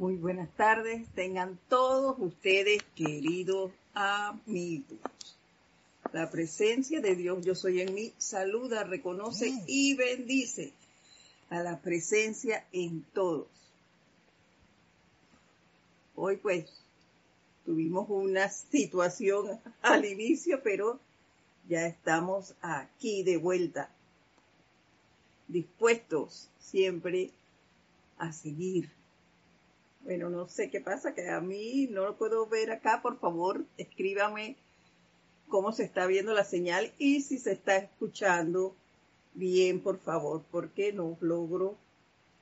Muy 0.00 0.16
buenas 0.16 0.48
tardes, 0.56 1.06
tengan 1.14 1.58
todos 1.68 2.16
ustedes 2.20 2.82
queridos 2.94 3.70
amigos. 3.92 4.98
La 6.14 6.30
presencia 6.30 7.02
de 7.02 7.14
Dios, 7.14 7.44
yo 7.44 7.54
soy 7.54 7.82
en 7.82 7.92
mí, 7.92 8.10
saluda, 8.16 8.82
reconoce 8.84 9.52
y 9.66 9.94
bendice 9.96 10.72
a 11.50 11.62
la 11.62 11.82
presencia 11.82 12.64
en 12.72 13.02
todos. 13.12 13.48
Hoy 16.14 16.38
pues 16.38 16.64
tuvimos 17.66 18.08
una 18.08 18.48
situación 18.48 19.60
al 19.82 20.06
inicio, 20.06 20.62
pero 20.62 20.98
ya 21.68 21.86
estamos 21.86 22.54
aquí 22.62 23.22
de 23.22 23.36
vuelta, 23.36 23.90
dispuestos 25.46 26.48
siempre 26.58 27.32
a 28.16 28.32
seguir 28.32 28.98
bueno, 30.02 30.30
no 30.30 30.48
sé 30.48 30.70
qué 30.70 30.80
pasa, 30.80 31.14
que 31.14 31.28
a 31.28 31.40
mí 31.40 31.86
no 31.90 32.04
lo 32.04 32.16
puedo 32.16 32.46
ver 32.46 32.70
acá. 32.70 33.00
Por 33.02 33.18
favor, 33.18 33.64
escríbame 33.76 34.56
cómo 35.48 35.72
se 35.72 35.84
está 35.84 36.06
viendo 36.06 36.32
la 36.32 36.44
señal 36.44 36.92
y 36.98 37.22
si 37.22 37.38
se 37.38 37.52
está 37.52 37.76
escuchando 37.76 38.74
bien, 39.34 39.80
por 39.80 39.98
favor, 39.98 40.42
porque 40.50 40.92
no 40.92 41.16
logro 41.20 41.76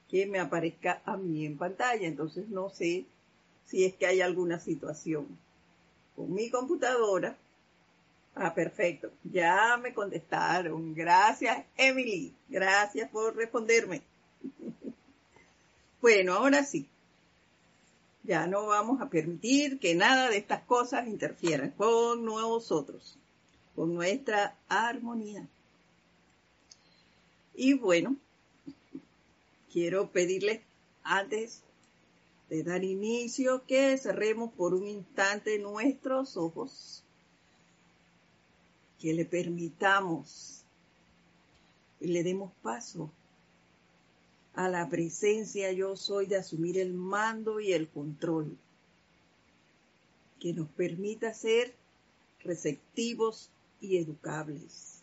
que 0.09 0.27
me 0.27 0.39
aparezca 0.39 1.03
a 1.05 1.17
mí 1.17 1.45
en 1.45 1.59
pantalla. 1.59 2.07
Entonces 2.07 2.49
no 2.49 2.71
sé 2.71 3.07
si 3.67 3.85
es 3.85 3.95
que 3.95 4.07
hay 4.07 4.21
alguna 4.21 4.61
situación. 4.61 5.27
Con 6.15 6.33
mi 6.33 6.51
computadora. 6.51 7.37
Ah, 8.35 8.55
perfecto. 8.55 9.11
Ya 9.25 9.77
me 9.83 9.93
contestaron. 9.93 10.95
Gracias, 10.95 11.65
Emily. 11.77 12.33
Gracias 12.49 13.11
por 13.11 13.35
responderme. 13.37 14.03
bueno, 16.01 16.35
ahora 16.35 16.65
sí. 16.65 16.89
Ya 18.29 18.47
no 18.47 18.67
vamos 18.67 19.01
a 19.01 19.09
permitir 19.09 19.79
que 19.79 19.95
nada 19.95 20.29
de 20.29 20.37
estas 20.37 20.63
cosas 20.65 21.09
interfieran 21.09 21.71
con 21.71 22.27
nosotros, 22.27 23.17
con 23.75 23.95
nuestra 23.95 24.55
armonía. 24.69 25.49
Y 27.55 27.73
bueno, 27.73 28.17
quiero 29.73 30.11
pedirles 30.11 30.61
antes 31.03 31.63
de 32.51 32.63
dar 32.63 32.85
inicio 32.85 33.65
que 33.65 33.97
cerremos 33.97 34.53
por 34.53 34.75
un 34.75 34.87
instante 34.87 35.59
nuestros 35.59 36.37
ojos, 36.37 37.03
que 39.01 39.15
le 39.15 39.25
permitamos 39.25 40.65
y 41.99 42.09
le 42.09 42.23
demos 42.23 42.53
paso 42.61 43.11
a 44.59 44.69
la 44.69 44.89
presencia 44.89 45.71
yo 45.71 45.95
soy 45.95 46.27
de 46.27 46.37
asumir 46.37 46.81
el 46.81 46.93
mando 46.93 47.61
y 47.61 47.75
el 47.75 47.89
control, 47.89 48.59
que 50.41 50.53
nos 50.53 50.69
permita 50.71 51.33
ser 51.33 51.77
receptivos 52.43 53.53
y 53.81 53.99
educables. 53.99 55.01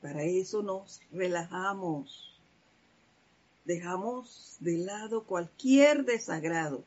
Para 0.00 0.22
eso 0.22 0.62
nos 0.62 1.00
relajamos, 1.10 2.40
dejamos 3.64 4.56
de 4.60 4.78
lado 4.78 5.24
cualquier 5.24 6.04
desagrado, 6.04 6.84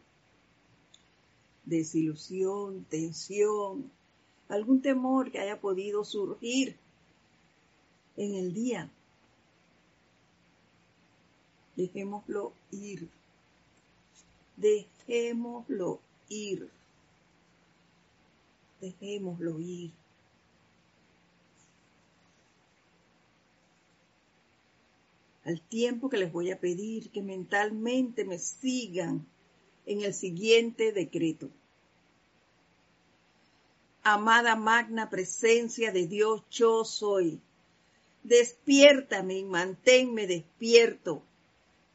desilusión, 1.66 2.86
tensión, 2.86 3.92
algún 4.48 4.82
temor 4.82 5.34
que 5.34 5.40
haya 5.40 5.60
podido 5.60 6.06
surgir 6.06 6.78
en 8.16 8.36
el 8.36 8.54
día 8.54 8.90
Dejémoslo 11.76 12.54
ir. 12.72 13.10
Dejémoslo 14.56 16.00
ir. 16.30 16.70
Dejémoslo 18.80 19.60
ir. 19.60 19.92
Al 25.44 25.62
tiempo 25.62 26.10
que 26.10 26.18
les 26.18 26.32
voy 26.32 26.50
a 26.52 26.60
pedir 26.60 27.12
que 27.12 27.22
mentalmente 27.22 28.26
me 28.26 28.40
sigan 28.40 29.28
en 29.86 30.02
el 30.02 30.14
siguiente 30.14 30.92
decreto. 30.92 31.50
Amada 34.02 34.56
magna 34.56 35.10
presencia 35.10 35.92
de 35.92 36.08
Dios, 36.08 36.42
yo 36.50 36.84
soy. 36.86 37.40
Despiértame 38.24 39.40
y 39.40 39.44
manténme 39.44 40.26
despierto 40.26 41.22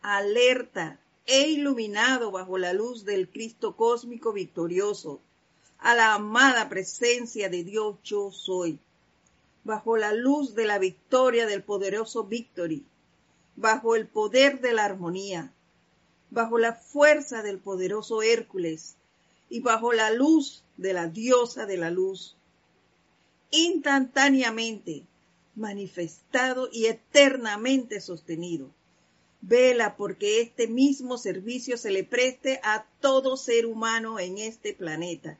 alerta 0.03 0.99
e 1.27 1.49
iluminado 1.49 2.31
bajo 2.31 2.59
la 2.59 2.73
luz 2.73 3.05
del 3.05 3.29
Cristo 3.29 3.77
cósmico 3.77 4.33
victorioso, 4.33 5.21
a 5.79 5.95
la 5.95 6.15
amada 6.15 6.69
presencia 6.69 7.49
de 7.49 7.65
Dios 7.65 7.97
yo 8.03 8.33
soy, 8.33 8.79
bajo 9.65 9.97
la 9.97 10.13
luz 10.13 10.55
de 10.55 10.67
la 10.67 10.79
victoria 10.79 11.47
del 11.47 11.63
poderoso 11.63 12.25
Victory, 12.25 12.85
bajo 13.57 13.95
el 13.95 14.07
poder 14.07 14.61
de 14.61 14.73
la 14.73 14.85
armonía, 14.85 15.53
bajo 16.31 16.59
la 16.59 16.75
fuerza 16.75 17.43
del 17.43 17.59
poderoso 17.59 18.23
Hércules 18.23 18.97
y 19.49 19.61
bajo 19.61 19.93
la 19.93 20.11
luz 20.11 20.63
de 20.77 20.93
la 20.95 21.07
diosa 21.09 21.67
de 21.67 21.77
la 21.77 21.91
luz, 21.91 22.37
instantáneamente 23.51 25.05
manifestado 25.55 26.69
y 26.73 26.87
eternamente 26.87 28.01
sostenido 28.01 28.71
Vela 29.43 29.97
porque 29.97 30.43
este 30.43 30.69
mismo 30.69 31.17
servicio 31.17 31.77
se 31.77 31.91
le 31.91 32.05
preste 32.05 32.61
a 32.63 32.87
todo 33.01 33.37
ser 33.37 33.67
humano 33.67 34.19
en 34.19 34.39
este 34.39 34.75
planeta. 34.75 35.39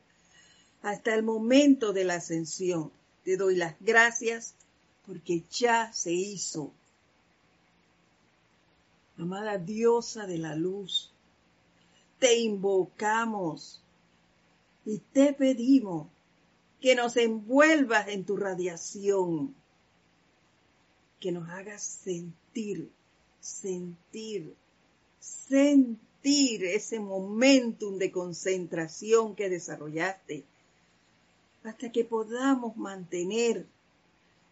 Hasta 0.81 1.13
el 1.13 1.21
momento 1.21 1.93
de 1.93 2.03
la 2.03 2.15
ascensión, 2.15 2.91
te 3.23 3.37
doy 3.37 3.55
las 3.55 3.75
gracias 3.79 4.55
porque 5.05 5.43
ya 5.51 5.93
se 5.93 6.11
hizo. 6.11 6.73
Amada 9.17 9.59
diosa 9.59 10.25
de 10.25 10.39
la 10.39 10.55
luz, 10.55 11.11
te 12.17 12.39
invocamos 12.39 13.83
y 14.83 14.97
te 14.97 15.33
pedimos 15.33 16.07
que 16.79 16.95
nos 16.95 17.15
envuelvas 17.17 18.07
en 18.07 18.25
tu 18.25 18.35
radiación, 18.35 19.53
que 21.19 21.31
nos 21.31 21.47
hagas 21.49 21.83
sentir 21.83 22.89
sentir, 23.41 24.55
sentir 25.19 26.63
ese 26.63 26.99
momentum 26.99 27.97
de 27.97 28.11
concentración 28.11 29.35
que 29.35 29.49
desarrollaste, 29.49 30.45
hasta 31.63 31.91
que 31.91 32.05
podamos 32.05 32.77
mantener 32.77 33.65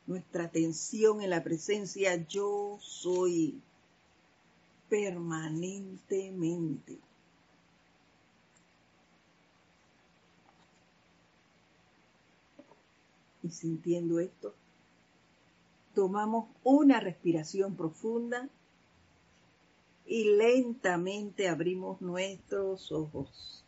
nuestra 0.07 0.45
atención 0.45 1.21
en 1.21 1.29
la 1.29 1.43
presencia 1.43 2.15
yo 2.27 2.79
soy 2.81 3.61
permanentemente. 4.89 6.97
Y 13.43 13.49
sintiendo 13.49 14.19
esto, 14.19 14.55
tomamos 15.93 16.47
una 16.63 16.99
respiración 16.99 17.75
profunda 17.75 18.49
y 20.09 20.23
lentamente 20.23 21.47
abrimos 21.47 22.01
nuestros 22.01 22.91
ojos. 22.91 23.63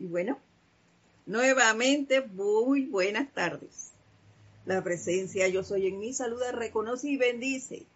Y 0.00 0.06
bueno, 0.06 0.36
nuevamente 1.26 2.22
muy 2.22 2.86
buenas 2.86 3.32
tardes. 3.32 3.92
La 4.66 4.82
presencia 4.82 5.46
yo 5.46 5.62
soy 5.62 5.86
en 5.86 6.00
mí 6.00 6.12
saluda, 6.12 6.50
reconoce 6.50 7.10
y 7.10 7.16
bendice 7.16 7.86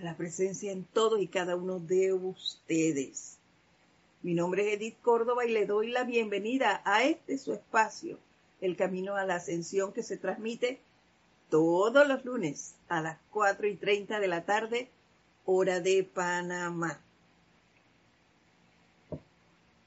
a 0.00 0.02
la 0.02 0.16
presencia 0.16 0.72
en 0.72 0.82
todos 0.82 1.20
y 1.22 1.28
cada 1.28 1.54
uno 1.54 1.78
de 1.78 2.12
ustedes. 2.12 3.36
Mi 4.22 4.34
nombre 4.34 4.66
es 4.66 4.80
Edith 4.80 5.00
Córdoba 5.00 5.46
y 5.46 5.52
le 5.52 5.64
doy 5.64 5.90
la 5.90 6.02
bienvenida 6.02 6.82
a 6.84 7.04
este 7.04 7.38
su 7.38 7.52
espacio 7.52 8.18
el 8.60 8.76
camino 8.76 9.16
a 9.16 9.24
la 9.24 9.36
ascensión 9.36 9.92
que 9.92 10.02
se 10.02 10.16
transmite 10.16 10.80
todos 11.48 12.06
los 12.06 12.24
lunes 12.24 12.74
a 12.88 13.00
las 13.00 13.18
4 13.30 13.66
y 13.66 13.76
30 13.76 14.20
de 14.20 14.28
la 14.28 14.44
tarde, 14.44 14.90
hora 15.44 15.80
de 15.80 16.04
Panamá. 16.04 17.00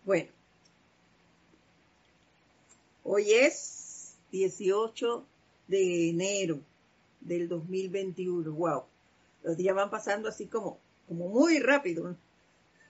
Bueno, 0.03 0.29
hoy 3.03 3.31
es 3.31 4.15
18 4.31 5.25
de 5.67 6.09
enero 6.09 6.59
del 7.21 7.47
2021. 7.47 8.51
Wow, 8.51 8.83
los 9.43 9.55
días 9.55 9.75
van 9.75 9.89
pasando 9.89 10.27
así 10.27 10.47
como, 10.47 10.77
como 11.07 11.29
muy 11.29 11.59
rápido. 11.59 12.15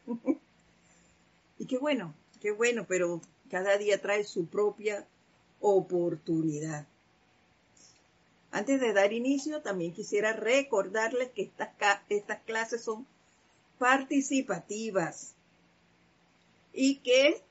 y 1.60 1.66
qué 1.68 1.78
bueno, 1.78 2.16
qué 2.42 2.52
bueno, 2.52 2.86
pero 2.88 3.22
cada 3.52 3.78
día 3.78 4.02
trae 4.02 4.24
su 4.24 4.48
propia 4.48 5.06
oportunidad. 5.64 6.86
Antes 8.52 8.80
de 8.82 8.94
dar 8.94 9.14
inicio, 9.14 9.62
también 9.62 9.94
quisiera 9.94 10.34
recordarles 10.34 11.32
que 11.32 11.44
estas, 11.44 11.70
estas 12.10 12.42
clases 12.42 12.84
son 12.84 13.08
participativas 13.80 15.34
y 16.74 16.98
que 16.98 17.42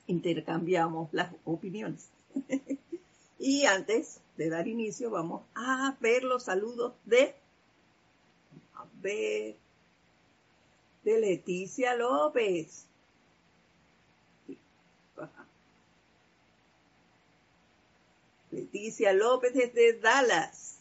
intercambiamos 0.08 1.10
las 1.12 1.36
opiniones. 1.44 2.08
y 3.40 3.66
antes 3.66 4.22
de 4.38 4.50
dar 4.50 4.70
inicio 4.70 5.10
vamos 5.10 5.42
a 5.56 5.98
ver 6.00 6.24
los 6.24 6.44
saludos 6.44 6.94
de 7.06 7.36
de 9.02 9.58
Leticia 11.04 11.96
López. 11.96 12.86
Leticia 18.51 19.13
López 19.13 19.53
desde 19.53 20.00
Dallas, 20.00 20.80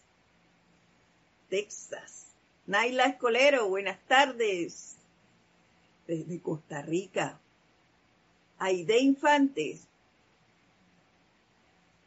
Texas. 1.48 2.26
Naila 2.66 3.06
Escolero, 3.06 3.68
buenas 3.68 3.98
tardes. 4.06 4.96
Desde 6.06 6.40
Costa 6.40 6.82
Rica. 6.82 7.38
Aide 8.58 8.98
Infantes, 8.98 9.86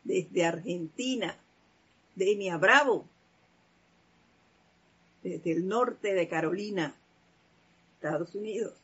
desde 0.03 0.45
Argentina. 0.45 1.37
Denia 2.15 2.57
Bravo, 2.57 3.07
desde 5.23 5.51
el 5.51 5.67
norte 5.67 6.13
de 6.13 6.27
Carolina, 6.27 6.95
Estados 7.95 8.35
Unidos. 8.35 8.75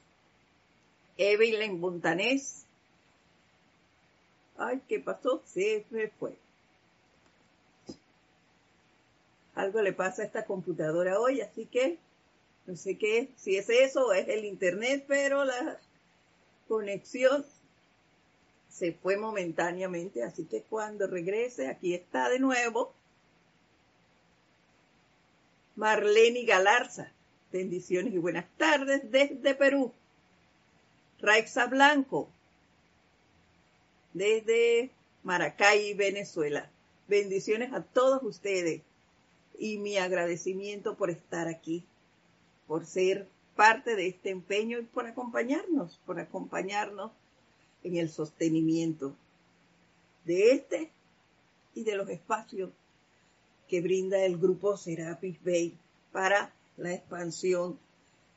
Evelyn 1.15 1.79
Montanés. 1.79 2.65
Ay, 4.57 4.81
¿qué 4.87 4.99
pasó? 4.99 5.43
Se 5.45 5.85
me 5.91 6.07
fue. 6.07 6.35
Algo 9.59 9.81
le 9.81 9.91
pasa 9.91 10.21
a 10.21 10.25
esta 10.25 10.45
computadora 10.45 11.19
hoy, 11.19 11.41
así 11.41 11.65
que 11.65 11.97
no 12.65 12.77
sé 12.77 12.97
qué, 12.97 13.27
si 13.35 13.57
es 13.57 13.69
eso 13.69 14.07
o 14.07 14.13
es 14.13 14.29
el 14.29 14.45
internet, 14.45 15.03
pero 15.05 15.43
la 15.43 15.77
conexión 16.69 17.45
se 18.69 18.93
fue 18.93 19.17
momentáneamente, 19.17 20.23
así 20.23 20.45
que 20.45 20.61
cuando 20.61 21.07
regrese, 21.07 21.67
aquí 21.67 21.93
está 21.93 22.29
de 22.29 22.39
nuevo. 22.39 22.93
Marlene 25.75 26.45
Galarza, 26.45 27.11
bendiciones 27.51 28.13
y 28.13 28.17
buenas 28.17 28.45
tardes 28.55 29.11
desde 29.11 29.55
Perú. 29.55 29.91
Raixa 31.19 31.65
Blanco, 31.65 32.29
desde 34.13 34.89
Maracay, 35.23 35.95
Venezuela. 35.95 36.69
Bendiciones 37.09 37.73
a 37.73 37.83
todos 37.83 38.23
ustedes 38.23 38.83
y 39.59 39.77
mi 39.77 39.97
agradecimiento 39.97 40.95
por 40.95 41.09
estar 41.09 41.47
aquí, 41.47 41.83
por 42.65 42.85
ser 42.85 43.27
parte 43.55 43.95
de 43.95 44.07
este 44.07 44.29
empeño 44.29 44.79
y 44.79 44.83
por 44.83 45.05
acompañarnos, 45.05 45.99
por 46.05 46.19
acompañarnos 46.19 47.11
en 47.83 47.97
el 47.97 48.09
sostenimiento 48.09 49.13
de 50.23 50.53
este 50.53 50.91
y 51.75 51.83
de 51.83 51.95
los 51.95 52.09
espacios 52.09 52.71
que 53.67 53.81
brinda 53.81 54.23
el 54.23 54.37
grupo 54.37 54.77
Serapis 54.77 55.37
Bay 55.43 55.77
para 56.11 56.53
la 56.77 56.93
expansión 56.93 57.77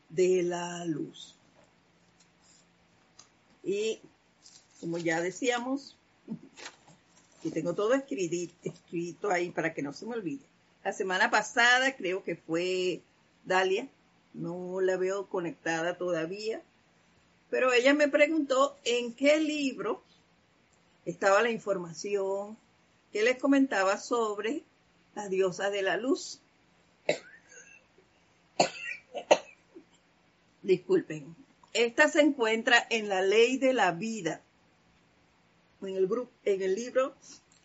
de 0.09 0.43
la 0.43 0.85
luz. 0.85 1.37
Y 3.63 4.01
como 4.81 4.99
ya 4.99 5.21
decíamos, 5.21 5.97
y 7.45 7.51
tengo 7.51 7.75
todo 7.75 7.95
escrito 7.95 9.31
ahí 9.31 9.51
para 9.51 9.73
que 9.73 9.83
no 9.83 9.93
se 9.93 10.05
me 10.07 10.17
olvide. 10.17 10.52
La 10.85 10.93
semana 10.93 11.31
pasada 11.31 11.95
creo 11.97 12.25
que 12.25 12.35
fue 12.35 13.03
Dalia, 13.45 13.89
no 14.35 14.81
la 14.81 14.97
veo 14.97 15.29
conectada 15.29 15.97
todavía, 15.97 16.61
pero 17.51 17.73
ella 17.73 17.95
me 17.95 18.09
preguntó 18.09 18.77
en 18.85 19.15
qué 19.15 19.39
libro 19.39 20.03
estaba 21.05 21.43
la 21.43 21.51
información 21.51 22.57
que 23.13 23.23
les 23.23 23.39
comentaba 23.39 23.97
sobre 23.99 24.65
la 25.15 25.29
diosa 25.29 25.71
de 25.71 25.83
la 25.83 25.97
luz. 25.97 26.41
Disculpen. 30.63 31.37
Esta 31.75 32.09
se 32.09 32.23
encuentra 32.23 32.85
en 32.91 33.09
la 33.09 33.23
ley 33.23 33.57
de 33.57 33.73
la 33.73 33.93
vida, 33.93 34.43
en 35.81 35.97
el, 35.97 36.07
grupo, 36.07 36.31
en 36.45 36.63
el 36.63 36.75
libro 36.75 37.15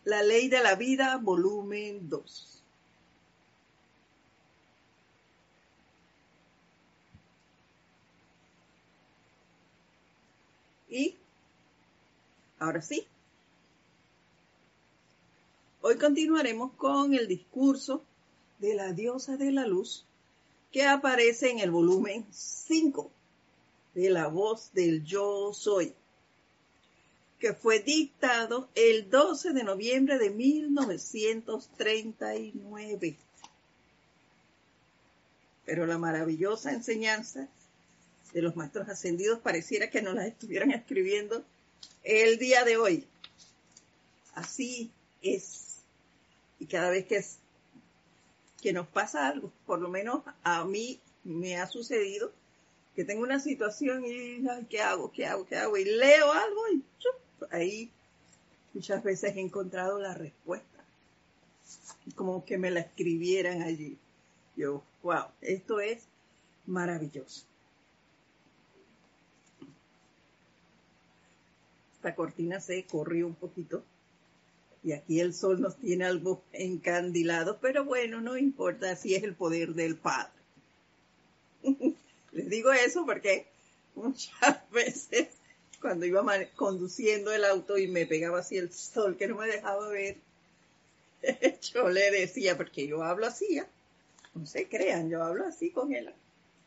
La 0.04 0.22
ley 0.22 0.48
de 0.48 0.62
la 0.62 0.76
vida, 0.76 1.16
volumen 1.16 2.08
2. 2.08 2.57
Y 10.88 11.16
ahora 12.58 12.80
sí, 12.80 13.06
hoy 15.82 15.98
continuaremos 15.98 16.72
con 16.72 17.12
el 17.14 17.28
discurso 17.28 18.02
de 18.58 18.74
la 18.74 18.92
diosa 18.92 19.36
de 19.36 19.52
la 19.52 19.66
luz 19.66 20.06
que 20.72 20.84
aparece 20.84 21.50
en 21.50 21.58
el 21.58 21.70
volumen 21.70 22.24
5 22.30 23.10
de 23.94 24.10
la 24.10 24.28
voz 24.28 24.72
del 24.72 25.04
yo 25.04 25.52
soy, 25.52 25.92
que 27.38 27.52
fue 27.52 27.80
dictado 27.80 28.70
el 28.74 29.10
12 29.10 29.52
de 29.52 29.64
noviembre 29.64 30.16
de 30.18 30.30
1939. 30.30 33.16
Pero 35.66 35.84
la 35.86 35.98
maravillosa 35.98 36.72
enseñanza 36.72 37.46
de 38.38 38.42
los 38.42 38.54
maestros 38.54 38.88
ascendidos 38.88 39.40
pareciera 39.40 39.90
que 39.90 40.00
nos 40.00 40.14
las 40.14 40.26
estuvieran 40.26 40.70
escribiendo 40.70 41.42
el 42.04 42.38
día 42.38 42.64
de 42.64 42.76
hoy. 42.76 43.04
Así 44.32 44.92
es. 45.22 45.78
Y 46.60 46.66
cada 46.66 46.88
vez 46.90 47.06
que, 47.06 47.20
que 48.62 48.72
nos 48.72 48.86
pasa 48.86 49.26
algo, 49.26 49.52
por 49.66 49.80
lo 49.80 49.88
menos 49.88 50.22
a 50.44 50.64
mí 50.64 51.00
me 51.24 51.56
ha 51.56 51.66
sucedido, 51.66 52.30
que 52.94 53.04
tengo 53.04 53.24
una 53.24 53.40
situación 53.40 54.04
y, 54.04 54.48
ay, 54.48 54.66
¿qué 54.70 54.82
hago? 54.82 55.10
¿Qué 55.10 55.26
hago? 55.26 55.44
¿Qué 55.44 55.56
hago? 55.56 55.76
Y 55.76 55.84
leo 55.84 56.30
algo 56.30 56.60
y 56.72 56.84
ahí 57.50 57.90
muchas 58.72 59.02
veces 59.02 59.36
he 59.36 59.40
encontrado 59.40 59.98
la 59.98 60.14
respuesta. 60.14 60.84
Como 62.14 62.44
que 62.44 62.56
me 62.56 62.70
la 62.70 62.80
escribieran 62.80 63.62
allí. 63.62 63.98
Yo, 64.56 64.84
wow, 65.02 65.24
esto 65.40 65.80
es 65.80 66.04
maravilloso. 66.66 67.47
Esta 71.98 72.14
cortina 72.14 72.60
se 72.60 72.84
corrió 72.84 73.26
un 73.26 73.34
poquito 73.34 73.82
y 74.84 74.92
aquí 74.92 75.18
el 75.18 75.34
sol 75.34 75.60
nos 75.60 75.76
tiene 75.76 76.04
algo 76.04 76.44
encandilado, 76.52 77.58
pero 77.60 77.84
bueno, 77.84 78.20
no 78.20 78.36
importa 78.36 78.94
si 78.94 79.16
es 79.16 79.24
el 79.24 79.34
poder 79.34 79.74
del 79.74 79.96
Padre. 79.96 80.30
Les 82.32 82.48
digo 82.48 82.72
eso 82.72 83.04
porque 83.04 83.48
muchas 83.96 84.70
veces 84.70 85.26
cuando 85.80 86.06
iba 86.06 86.24
conduciendo 86.54 87.32
el 87.32 87.44
auto 87.44 87.78
y 87.78 87.88
me 87.88 88.06
pegaba 88.06 88.38
así 88.38 88.56
el 88.56 88.72
sol 88.72 89.16
que 89.16 89.26
no 89.26 89.36
me 89.36 89.48
dejaba 89.48 89.88
ver, 89.88 90.18
yo 91.74 91.88
le 91.88 92.12
decía, 92.12 92.56
porque 92.56 92.86
yo 92.86 93.02
hablo 93.02 93.26
así, 93.26 93.60
no 94.34 94.46
se 94.46 94.68
crean, 94.68 95.10
yo 95.10 95.24
hablo 95.24 95.46
así 95.46 95.70
con 95.70 95.92
él. 95.92 96.12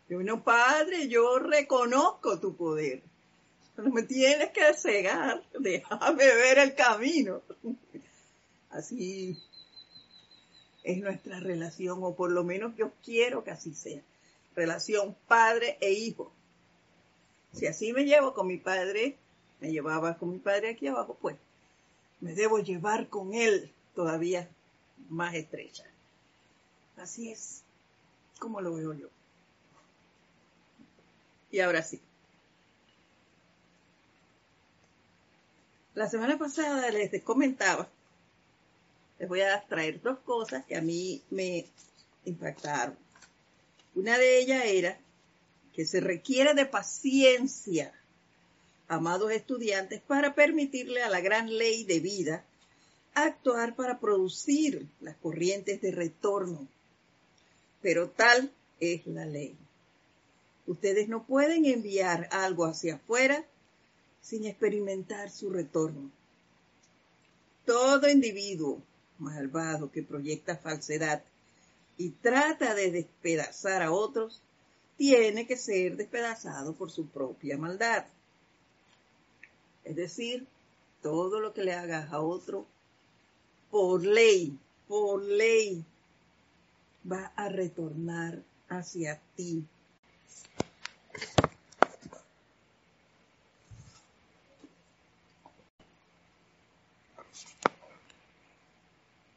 Yo, 0.10 0.22
no, 0.24 0.44
Padre, 0.44 1.08
yo 1.08 1.40
reconozco 1.40 2.38
tu 2.42 2.54
poder 2.58 3.02
no 3.82 3.90
me 3.94 4.04
tienes 4.04 4.52
que 4.52 4.74
cegar, 4.74 5.44
déjame 5.60 6.26
ver 6.26 6.60
el 6.60 6.76
camino. 6.76 7.42
Así 8.70 9.38
es 10.84 10.98
nuestra 10.98 11.40
relación, 11.40 12.00
o 12.04 12.16
por 12.16 12.32
lo 12.32 12.44
menos 12.44 12.76
yo 12.76 12.92
quiero 13.04 13.44
que 13.44 13.52
así 13.52 13.74
sea. 13.74 14.02
Relación 14.56 15.16
padre 15.28 15.78
e 15.82 15.92
hijo. 15.92 16.32
Si 17.54 17.68
así 17.68 17.94
me 17.94 18.06
llevo 18.06 18.34
con 18.34 18.48
mi 18.48 18.58
padre, 18.58 19.18
me 19.60 19.72
llevaba 19.72 20.18
con 20.18 20.32
mi 20.32 20.40
padre 20.40 20.72
aquí 20.72 20.88
abajo, 20.88 21.18
pues 21.22 21.36
me 22.20 22.34
debo 22.34 22.60
llevar 22.60 23.10
con 23.10 23.34
él 23.34 23.72
todavía 23.96 24.50
más 25.10 25.36
estrecha. 25.36 25.84
Así 26.98 27.32
es 27.32 27.64
como 28.40 28.62
lo 28.62 28.74
veo 28.74 28.94
yo. 28.94 29.08
Y 31.52 31.60
ahora 31.60 31.84
sí. 31.84 32.02
La 35.94 36.10
semana 36.10 36.38
pasada 36.38 36.90
les 36.90 37.22
comentaba, 37.22 37.90
les 39.20 39.28
voy 39.28 39.42
a 39.42 39.62
traer 39.68 40.02
dos 40.02 40.20
cosas 40.20 40.66
que 40.66 40.78
a 40.78 40.82
mí 40.82 41.22
me 41.30 41.66
impactaron. 42.24 42.96
Una 43.96 44.18
de 44.18 44.40
ellas 44.40 44.64
era 44.66 44.98
que 45.74 45.86
se 45.86 46.00
requiere 46.00 46.54
de 46.54 46.66
paciencia, 46.66 47.94
amados 48.88 49.32
estudiantes, 49.32 50.02
para 50.02 50.34
permitirle 50.34 51.04
a 51.04 51.10
la 51.10 51.20
gran 51.20 51.58
ley 51.58 51.84
de 51.84 52.00
vida 52.00 52.46
actuar 53.14 53.76
para 53.76 54.00
producir 54.00 54.88
las 55.02 55.18
corrientes 55.18 55.82
de 55.82 55.92
retorno. 55.92 56.68
Pero 57.82 58.10
tal 58.10 58.50
es 58.80 59.06
la 59.08 59.26
ley. 59.26 59.58
Ustedes 60.68 61.10
no 61.10 61.26
pueden 61.26 61.66
enviar 61.66 62.30
algo 62.32 62.66
hacia 62.66 62.96
afuera 62.96 63.46
sin 64.22 64.46
experimentar 64.46 65.30
su 65.30 65.50
retorno. 65.50 66.12
Todo 67.66 68.10
individuo 68.10 68.82
malvado 69.22 69.92
que 69.92 70.04
proyecta 70.04 70.58
falsedad 70.58 71.24
y 71.98 72.10
trata 72.10 72.74
de 72.74 72.92
despedazar 72.92 73.84
a 73.84 73.92
otros, 73.92 74.42
tiene 74.98 75.46
que 75.46 75.58
ser 75.58 75.96
despedazado 75.96 76.74
por 76.74 76.92
su 76.92 77.08
propia 77.08 77.58
maldad. 77.58 78.06
Es 79.84 79.96
decir, 79.96 80.48
todo 81.02 81.40
lo 81.40 81.54
que 81.54 81.64
le 81.64 81.74
hagas 81.74 82.12
a 82.12 82.22
otro, 82.22 82.66
por 83.70 84.06
ley, 84.06 84.58
por 84.88 85.24
ley, 85.24 85.84
va 87.10 87.32
a 87.36 87.50
retornar 87.50 88.44
hacia 88.68 89.20
ti. 89.36 89.64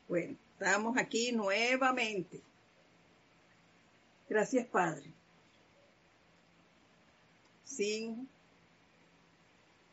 Bueno, 0.08 0.36
estamos 0.52 0.96
aquí 0.98 1.32
nuevamente. 1.32 2.40
Gracias, 4.28 4.66
Padre. 4.66 5.10
Sin 7.64 8.28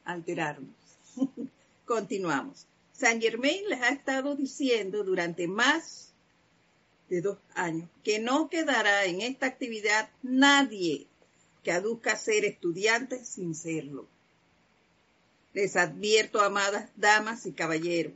alterarnos. 0.04 0.76
Continuamos. 1.86 2.66
San 2.94 3.20
Germain 3.20 3.68
les 3.68 3.82
ha 3.82 3.90
estado 3.90 4.36
diciendo 4.36 5.04
durante 5.04 5.48
más 5.48 6.14
de 7.10 7.22
dos 7.22 7.38
años 7.56 7.90
que 8.04 8.20
no 8.20 8.50
quedará 8.50 9.06
en 9.06 9.22
esta 9.22 9.48
actividad 9.48 10.10
nadie 10.22 11.08
que 11.64 11.72
aduzca 11.72 12.16
ser 12.16 12.46
estudiante 12.46 13.26
sin 13.26 13.56
serlo. 13.56 14.08
Les 15.54 15.76
advierto, 15.76 16.42
amadas 16.42 16.90
damas 16.96 17.46
y 17.46 17.52
caballeros, 17.52 18.14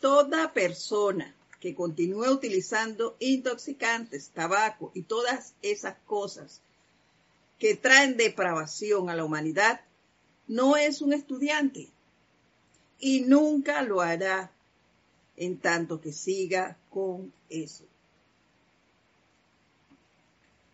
toda 0.00 0.52
persona 0.52 1.34
que 1.60 1.74
continúe 1.74 2.30
utilizando 2.30 3.16
intoxicantes, 3.18 4.30
tabaco 4.30 4.92
y 4.94 5.02
todas 5.02 5.54
esas 5.62 5.96
cosas 6.06 6.60
que 7.58 7.74
traen 7.74 8.16
depravación 8.16 9.08
a 9.08 9.14
la 9.14 9.24
humanidad, 9.24 9.80
no 10.46 10.76
es 10.76 11.00
un 11.00 11.12
estudiante 11.12 11.88
y 13.00 13.20
nunca 13.20 13.82
lo 13.82 14.00
hará 14.00 14.50
en 15.36 15.58
tanto 15.58 16.00
que 16.00 16.12
siga 16.12 16.76
con 16.90 17.32
eso. 17.48 17.84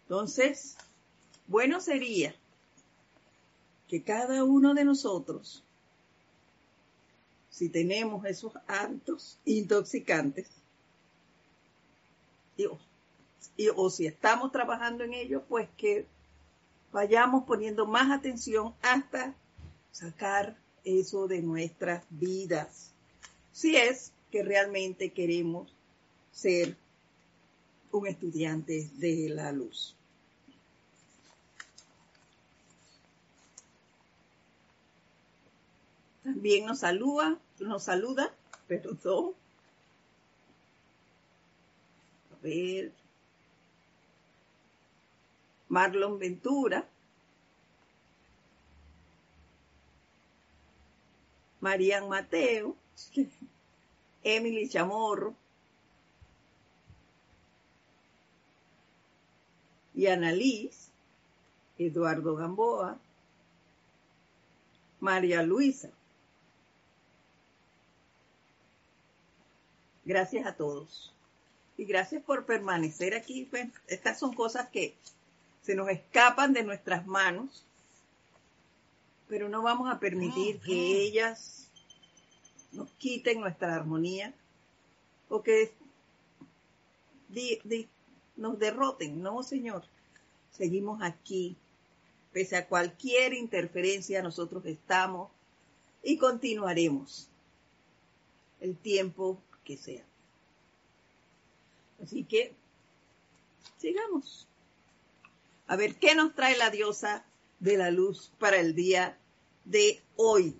Entonces, 0.02 0.76
bueno 1.46 1.80
sería 1.80 2.34
que 3.88 4.02
cada 4.02 4.44
uno 4.44 4.74
de 4.74 4.84
nosotros 4.84 5.62
si 7.52 7.68
tenemos 7.68 8.24
esos 8.24 8.52
hábitos 8.66 9.38
intoxicantes, 9.44 10.48
y, 12.56 13.68
o 13.76 13.90
si 13.90 14.06
estamos 14.06 14.50
trabajando 14.50 15.04
en 15.04 15.12
ello, 15.12 15.44
pues 15.48 15.68
que 15.76 16.06
vayamos 16.92 17.44
poniendo 17.44 17.86
más 17.86 18.10
atención 18.10 18.74
hasta 18.82 19.34
sacar 19.90 20.56
eso 20.84 21.28
de 21.28 21.42
nuestras 21.42 22.04
vidas. 22.08 22.90
Si 23.52 23.76
es 23.76 24.12
que 24.30 24.42
realmente 24.42 25.12
queremos 25.12 25.74
ser 26.32 26.76
un 27.90 28.06
estudiante 28.06 28.88
de 28.94 29.28
la 29.28 29.52
luz. 29.52 29.94
También 36.22 36.66
nos 36.66 36.78
saluda, 36.80 37.38
nos 37.58 37.82
saluda, 37.82 38.32
perdón. 38.68 39.34
A 42.32 42.42
ver. 42.42 42.92
Marlon 45.68 46.18
Ventura. 46.18 46.86
Marian 51.60 52.08
Mateo. 52.08 52.76
Emily 54.22 54.68
Chamorro. 54.68 55.34
Y 59.94 60.06
Annalise. 60.06 60.90
Eduardo 61.78 62.36
Gamboa. 62.36 62.98
María 65.00 65.42
Luisa. 65.42 65.90
Gracias 70.04 70.46
a 70.46 70.56
todos. 70.56 71.12
Y 71.76 71.84
gracias 71.84 72.22
por 72.22 72.44
permanecer 72.44 73.14
aquí. 73.14 73.46
Pues, 73.50 73.68
estas 73.86 74.18
son 74.18 74.34
cosas 74.34 74.68
que 74.68 74.94
se 75.62 75.74
nos 75.74 75.88
escapan 75.88 76.52
de 76.52 76.64
nuestras 76.64 77.06
manos, 77.06 77.64
pero 79.28 79.48
no 79.48 79.62
vamos 79.62 79.90
a 79.90 79.98
permitir 79.98 80.60
que 80.60 81.02
ellas 81.02 81.68
nos 82.72 82.90
quiten 82.92 83.40
nuestra 83.40 83.74
armonía 83.74 84.34
o 85.28 85.42
que 85.42 85.72
nos 88.36 88.58
derroten. 88.58 89.22
No, 89.22 89.42
Señor. 89.42 89.84
Seguimos 90.50 91.02
aquí. 91.02 91.56
Pese 92.32 92.56
a 92.56 92.66
cualquier 92.66 93.34
interferencia, 93.34 94.22
nosotros 94.22 94.64
estamos 94.64 95.30
y 96.02 96.16
continuaremos 96.16 97.28
el 98.60 98.76
tiempo 98.76 99.38
que 99.64 99.76
sea. 99.76 100.04
Así 102.02 102.24
que 102.24 102.52
sigamos. 103.78 104.46
A 105.66 105.76
ver, 105.76 105.94
¿qué 105.96 106.14
nos 106.14 106.34
trae 106.34 106.56
la 106.56 106.70
diosa 106.70 107.24
de 107.60 107.76
la 107.76 107.90
luz 107.90 108.32
para 108.38 108.58
el 108.58 108.74
día 108.74 109.18
de 109.64 110.02
hoy? 110.16 110.56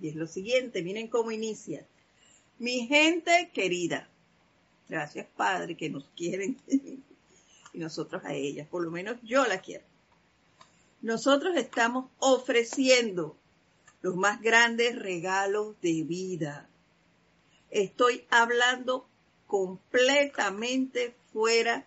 Y 0.00 0.08
es 0.08 0.14
lo 0.14 0.26
siguiente, 0.26 0.82
miren 0.82 1.08
cómo 1.08 1.30
inicia. 1.30 1.86
Mi 2.58 2.86
gente 2.86 3.50
querida, 3.52 4.08
gracias 4.88 5.26
Padre 5.36 5.76
que 5.76 5.90
nos 5.90 6.04
quieren 6.16 6.58
y 6.68 7.78
nosotros 7.78 8.22
a 8.24 8.34
ellas, 8.34 8.68
por 8.68 8.82
lo 8.82 8.90
menos 8.90 9.16
yo 9.22 9.46
la 9.46 9.60
quiero. 9.60 9.84
Nosotros 11.02 11.56
estamos 11.56 12.10
ofreciendo 12.18 13.36
los 14.02 14.16
más 14.16 14.40
grandes 14.40 14.98
regalos 14.98 15.80
de 15.80 16.02
vida 16.02 16.68
estoy 17.82 18.26
hablando 18.30 19.06
completamente 19.46 21.14
fuera 21.32 21.86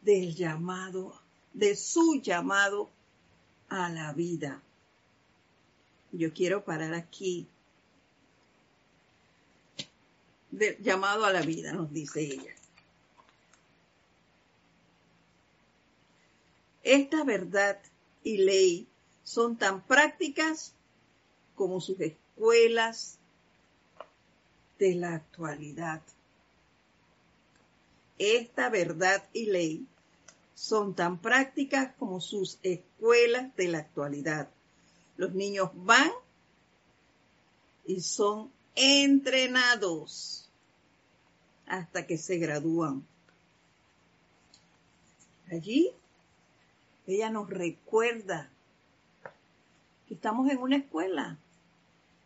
del 0.00 0.34
llamado, 0.34 1.20
de 1.52 1.76
su 1.76 2.20
llamado 2.22 2.90
a 3.68 3.90
la 3.90 4.12
vida. 4.14 4.62
Yo 6.12 6.32
quiero 6.32 6.64
parar 6.64 6.94
aquí. 6.94 7.46
Del 10.50 10.78
llamado 10.78 11.26
a 11.26 11.32
la 11.32 11.42
vida, 11.42 11.72
nos 11.72 11.92
dice 11.92 12.20
ella. 12.20 12.54
Esta 16.82 17.24
verdad 17.24 17.80
y 18.22 18.38
ley 18.38 18.86
son 19.24 19.56
tan 19.56 19.82
prácticas 19.82 20.74
como 21.54 21.80
sus 21.80 22.00
escuelas 22.00 23.18
de 24.78 24.94
la 24.94 25.14
actualidad. 25.14 26.02
Esta 28.18 28.68
verdad 28.70 29.28
y 29.32 29.46
ley 29.46 29.86
son 30.54 30.94
tan 30.94 31.18
prácticas 31.18 31.94
como 31.98 32.20
sus 32.20 32.58
escuelas 32.62 33.54
de 33.56 33.68
la 33.68 33.78
actualidad. 33.78 34.48
Los 35.16 35.34
niños 35.34 35.70
van 35.74 36.10
y 37.86 38.00
son 38.00 38.50
entrenados 38.74 40.48
hasta 41.66 42.06
que 42.06 42.18
se 42.18 42.38
gradúan. 42.38 43.06
Allí 45.50 45.92
ella 47.06 47.30
nos 47.30 47.50
recuerda 47.50 48.48
que 50.08 50.14
estamos 50.14 50.50
en 50.50 50.58
una 50.58 50.76
escuela. 50.76 51.38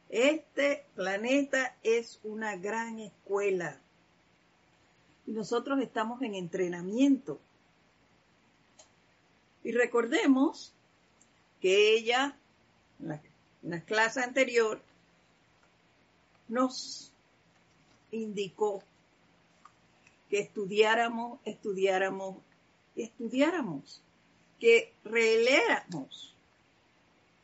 Este 0.09 0.87
planeta 0.95 1.77
es 1.83 2.21
una 2.23 2.57
gran 2.57 2.99
escuela. 2.99 3.81
Y 5.27 5.33
nosotros 5.33 5.81
estamos 5.81 6.23
en 6.23 6.35
entrenamiento. 6.35 7.39
Y 9.63 9.73
recordemos 9.73 10.73
que 11.61 11.95
ella, 11.95 12.39
en 13.01 13.09
la, 13.09 13.23
en 13.63 13.71
la 13.71 13.81
clase 13.83 14.23
anterior, 14.23 14.81
nos 16.49 17.13
indicó 18.11 18.83
que 20.31 20.41
estudiáramos, 20.41 21.41
estudiáramos, 21.45 22.37
estudiáramos, 22.97 24.03
que 24.59 24.95
releéramos 25.05 26.35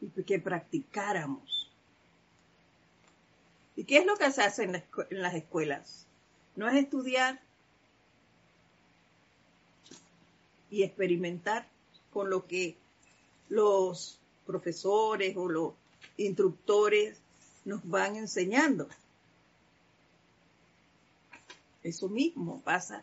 y 0.01 0.23
que 0.23 0.39
practicáramos. 0.39 1.64
¿Y 3.77 3.85
qué 3.85 3.99
es 3.99 4.07
lo 4.07 4.17
que 4.17 4.31
se 4.31 4.43
hace 4.43 4.65
en, 4.65 4.83
las 5.11 5.35
escuelas? 5.35 6.07
No 6.57 6.69
es 6.69 6.77
estudiar 6.77 7.41
y 10.71 10.83
experimentar 10.83 11.69
con 12.13 12.31
lo 12.31 12.47
que 12.47 12.77
los 13.49 14.19
profesores 14.47 15.37
o 15.37 15.49
los 15.49 15.73
instructores 16.17 17.19
nos 17.65 17.87
van 17.89 18.17
enseñando. 18.17 18.89
Eso 21.83 22.09
mismo 22.09 22.61
pasa 22.63 23.03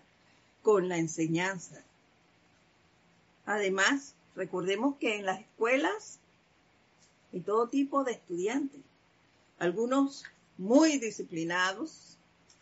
con 0.63 0.87
la 0.87 0.97
enseñanza. 0.97 1.83
Además, 3.45 4.15
recordemos 4.35 4.95
que 4.97 5.17
en 5.17 5.25
las 5.25 5.41
escuelas 5.41 6.19
hay 7.33 7.41
todo 7.41 7.67
tipo 7.67 8.03
de 8.03 8.13
estudiantes. 8.13 8.81
Algunos 9.59 10.25
muy 10.57 10.97
disciplinados, 10.97 12.17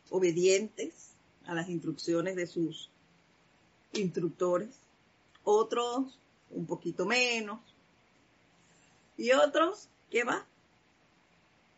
obedientes 0.10 1.12
a 1.46 1.54
las 1.54 1.70
instrucciones 1.70 2.36
de 2.36 2.48
sus 2.48 2.90
instructores. 3.94 4.70
Otros 5.44 6.18
un 6.52 6.66
poquito 6.66 7.06
menos. 7.06 7.60
Y 9.18 9.32
otros, 9.32 9.90
¿qué 10.10 10.24
va? 10.24 10.46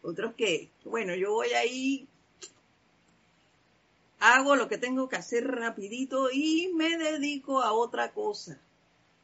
Otros 0.03 0.33
que, 0.35 0.69
bueno, 0.85 1.15
yo 1.15 1.31
voy 1.31 1.49
ahí 1.49 2.07
hago 4.21 4.55
lo 4.55 4.67
que 4.67 4.77
tengo 4.77 5.09
que 5.09 5.15
hacer 5.15 5.47
rapidito 5.47 6.29
y 6.31 6.71
me 6.75 6.97
dedico 6.97 7.61
a 7.61 7.73
otra 7.73 8.13
cosa, 8.13 8.59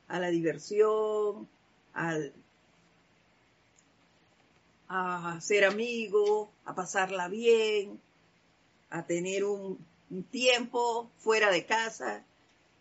a 0.08 0.20
la 0.20 0.30
diversión, 0.30 1.48
al, 1.94 2.34
a 4.90 5.40
ser 5.42 5.66
amigo, 5.66 6.52
a 6.66 6.74
pasarla 6.74 7.28
bien, 7.28 8.00
a 8.90 9.06
tener 9.06 9.44
un, 9.44 9.78
un 10.10 10.24
tiempo 10.24 11.10
fuera 11.18 11.52
de 11.52 11.66
casa 11.66 12.24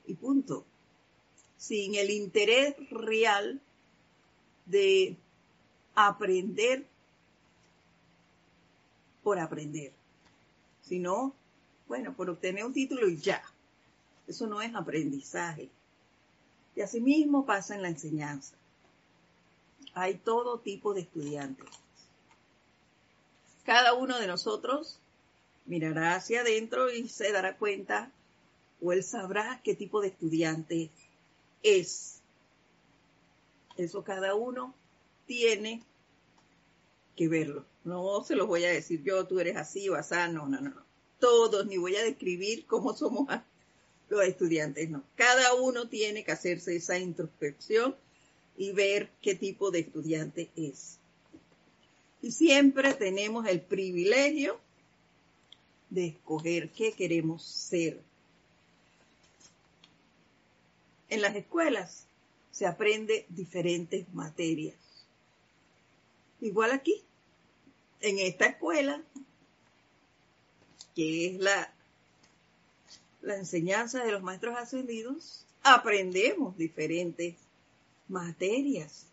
y 0.07 0.15
punto. 0.15 0.65
Sin 1.57 1.95
el 1.95 2.11
interés 2.11 2.77
real 2.91 3.61
de 4.67 5.17
aprender 5.95 6.87
por 9.23 9.39
aprender, 9.39 9.93
sino 10.83 11.35
bueno, 11.89 12.15
por 12.15 12.31
obtener 12.31 12.65
un 12.65 12.73
título 12.73 13.09
y 13.09 13.17
ya. 13.17 13.43
Eso 14.27 14.47
no 14.47 14.61
es 14.61 14.75
aprendizaje. 14.75 15.69
Y 16.75 16.81
asimismo 16.81 17.47
pasa 17.47 17.75
en 17.75 17.83
la 17.83 17.89
enseñanza. 17.89 18.57
Hay 19.95 20.17
todo 20.17 20.59
tipo 20.59 20.93
de 20.93 21.03
estudiantes. 21.03 21.67
Cada 23.67 23.93
uno 23.95 24.19
de 24.19 24.27
nosotros 24.27 24.99
mirará 25.67 26.15
hacia 26.15 26.41
adentro 26.41 26.91
y 26.91 27.09
se 27.09 27.33
dará 27.33 27.59
cuenta 27.59 28.11
o 28.81 28.93
él 28.93 29.03
sabrá 29.03 29.61
qué 29.63 29.75
tipo 29.75 30.01
de 30.01 30.09
estudiante 30.09 30.91
es. 31.63 32.23
Eso 33.77 34.05
cada 34.05 34.35
uno 34.35 34.75
tiene 35.27 35.83
que 37.17 37.29
verlo. 37.29 37.67
No 37.85 38.25
se 38.25 38.37
lo 38.37 38.47
voy 38.47 38.65
a 38.65 38.71
decir 38.71 39.03
yo, 39.03 39.27
tú 39.27 39.41
eres 39.41 39.57
así 39.57 39.89
o 39.89 39.97
así. 39.97 40.15
No, 40.33 40.47
no, 40.47 40.61
no, 40.61 40.71
no 40.71 40.87
todos, 41.19 41.67
ni 41.67 41.77
voy 41.77 41.97
a 41.97 42.05
describir 42.05 42.67
cómo 42.67 42.97
somos 42.97 43.27
los 44.09 44.23
estudiantes, 44.25 44.89
no. 44.91 45.03
Cada 45.15 45.55
uno 45.55 45.89
tiene 45.89 46.25
que 46.25 46.33
hacerse 46.33 46.77
esa 46.77 46.99
introspección 46.99 47.97
y 48.57 48.73
ver 48.73 49.11
qué 49.21 49.35
tipo 49.35 49.71
de 49.71 49.81
estudiante 49.81 50.51
es. 50.57 50.99
Y 52.23 52.33
siempre 52.33 52.95
tenemos 52.95 53.47
el 53.47 53.61
privilegio 53.61 54.59
de 55.91 56.07
escoger 56.09 56.71
qué 56.71 56.93
queremos 56.93 57.45
ser. 57.45 58.01
En 61.09 61.23
las 61.23 61.37
escuelas 61.37 62.07
se 62.51 62.67
aprende 62.67 63.27
diferentes 63.29 64.13
materias. 64.13 64.75
Igual 66.41 66.73
aquí, 66.73 67.03
en 68.01 68.19
esta 68.19 68.47
escuela 68.47 69.03
que 70.95 71.27
es 71.27 71.39
la, 71.39 71.71
la 73.21 73.37
enseñanza 73.37 74.03
de 74.03 74.13
los 74.13 74.23
maestros 74.23 74.57
ascendidos, 74.57 75.45
aprendemos 75.63 76.57
diferentes 76.57 77.35
materias 78.09 79.07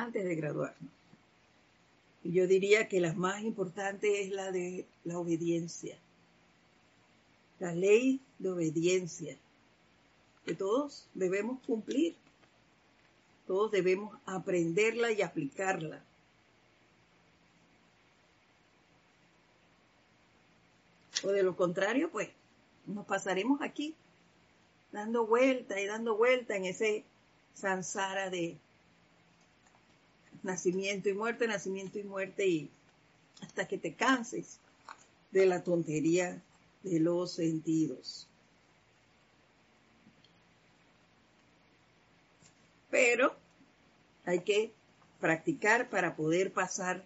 antes 0.00 0.24
de 0.24 0.34
graduarnos. 0.34 0.90
Y 2.22 2.32
yo 2.32 2.46
diría 2.46 2.88
que 2.88 3.00
la 3.00 3.12
más 3.12 3.42
importante 3.42 4.22
es 4.22 4.30
la 4.30 4.50
de 4.50 4.86
la 5.04 5.18
obediencia. 5.18 5.96
La 7.58 7.74
ley 7.74 8.20
de 8.38 8.50
obediencia 8.50 9.36
que 10.44 10.54
todos 10.54 11.06
debemos 11.14 11.60
cumplir. 11.66 12.16
Todos 13.46 13.70
debemos 13.70 14.16
aprenderla 14.26 15.12
y 15.12 15.22
aplicarla. 15.22 16.02
O 21.22 21.28
de 21.28 21.42
lo 21.42 21.56
contrario, 21.56 22.10
pues 22.10 22.30
nos 22.86 23.06
pasaremos 23.06 23.60
aquí 23.60 23.94
dando 24.92 25.26
vuelta 25.26 25.80
y 25.80 25.86
dando 25.86 26.16
vuelta 26.16 26.56
en 26.56 26.64
ese 26.64 27.04
sansara 27.54 28.30
de 28.30 28.56
nacimiento 30.42 31.08
y 31.08 31.14
muerte, 31.14 31.46
nacimiento 31.46 31.98
y 31.98 32.04
muerte 32.04 32.46
y 32.46 32.70
hasta 33.42 33.66
que 33.66 33.78
te 33.78 33.94
canses 33.94 34.58
de 35.30 35.46
la 35.46 35.62
tontería 35.62 36.42
de 36.82 37.00
los 37.00 37.32
sentidos. 37.32 38.26
Pero 42.90 43.34
hay 44.24 44.40
que 44.40 44.72
practicar 45.20 45.88
para 45.90 46.16
poder 46.16 46.52
pasar 46.52 47.04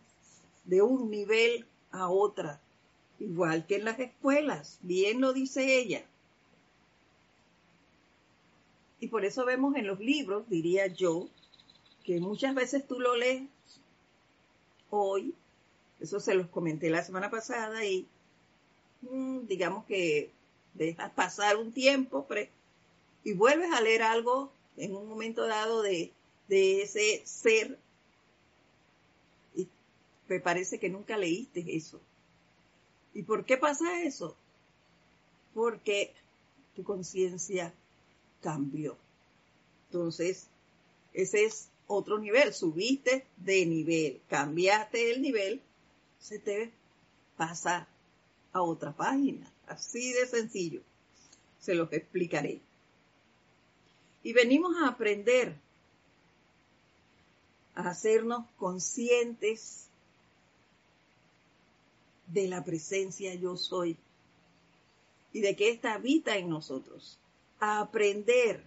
de 0.65 0.83
un 0.83 1.11
nivel 1.11 1.67
a 1.91 2.09
otra 2.09 2.61
igual 3.19 3.67
que 3.67 3.77
en 3.77 3.85
las 3.85 3.99
escuelas, 3.99 4.79
bien 4.83 5.21
lo 5.21 5.33
dice 5.33 5.79
ella. 5.79 6.05
Y 9.01 9.09
por 9.09 9.25
eso 9.25 9.45
vemos 9.45 9.77
en 9.77 9.87
los 9.87 10.01
libros, 10.01 10.49
diría 10.49 10.87
yo, 10.87 11.29
que 12.05 12.21
muchas 12.21 12.55
veces 12.55 12.87
tú 12.87 13.01
lo 13.01 13.17
lees 13.17 13.43
hoy, 14.91 15.35
eso 16.01 16.21
se 16.21 16.35
los 16.35 16.49
comenté 16.49 16.91
la 16.91 17.03
semana 17.03 17.31
pasada 17.31 17.85
y 17.85 18.07
mm, 19.03 19.47
digamos 19.47 19.85
que 19.87 20.31
dejas 20.75 21.11
pasar 21.13 21.57
un 21.57 21.73
tiempo 21.73 22.27
y 23.25 23.33
vuelves 23.33 23.73
a 23.73 23.81
leer 23.81 24.03
algo 24.03 24.53
en 24.77 24.95
un 24.95 25.09
momento 25.09 25.47
dado 25.47 25.83
de, 25.83 26.13
de 26.49 26.83
ese 26.83 27.23
ser 27.25 27.79
y 29.55 29.67
me 30.29 30.41
parece 30.41 30.79
que 30.79 30.91
nunca 30.91 31.17
leíste 31.17 31.65
eso. 31.75 32.01
¿Y 33.15 33.23
por 33.23 33.45
qué 33.45 33.57
pasa 33.57 34.03
eso? 34.03 34.37
Porque 35.55 36.13
tu 36.75 36.83
conciencia 36.83 37.73
cambió. 38.43 38.97
Entonces, 39.89 40.49
ese 41.13 41.45
es 41.45 41.69
otro 41.87 42.19
nivel. 42.19 42.53
Subiste 42.53 43.27
de 43.37 43.67
nivel, 43.67 44.21
cambiaste 44.29 45.13
el 45.13 45.23
nivel, 45.23 45.61
se 46.19 46.39
te 46.39 46.73
pasa 47.37 47.87
a 48.53 48.63
otra 48.63 48.93
página. 48.93 49.51
Así 49.67 50.13
de 50.13 50.27
sencillo. 50.27 50.81
Se 51.61 51.75
los 51.75 51.93
explicaré. 51.93 52.61
Y 54.23 54.33
venimos 54.33 54.77
a 54.77 54.89
aprender 54.89 55.55
a 57.75 57.89
hacernos 57.89 58.47
conscientes 58.59 59.87
de 62.29 62.49
la 62.49 62.65
presencia 62.65 63.35
yo 63.35 63.57
soy 63.57 63.97
y 65.33 65.41
de 65.41 65.57
que 65.57 65.71
ésta 65.71 65.95
habita 65.95 66.37
en 66.37 66.49
nosotros. 66.49 67.19
A 67.61 67.81
aprender 67.81 68.63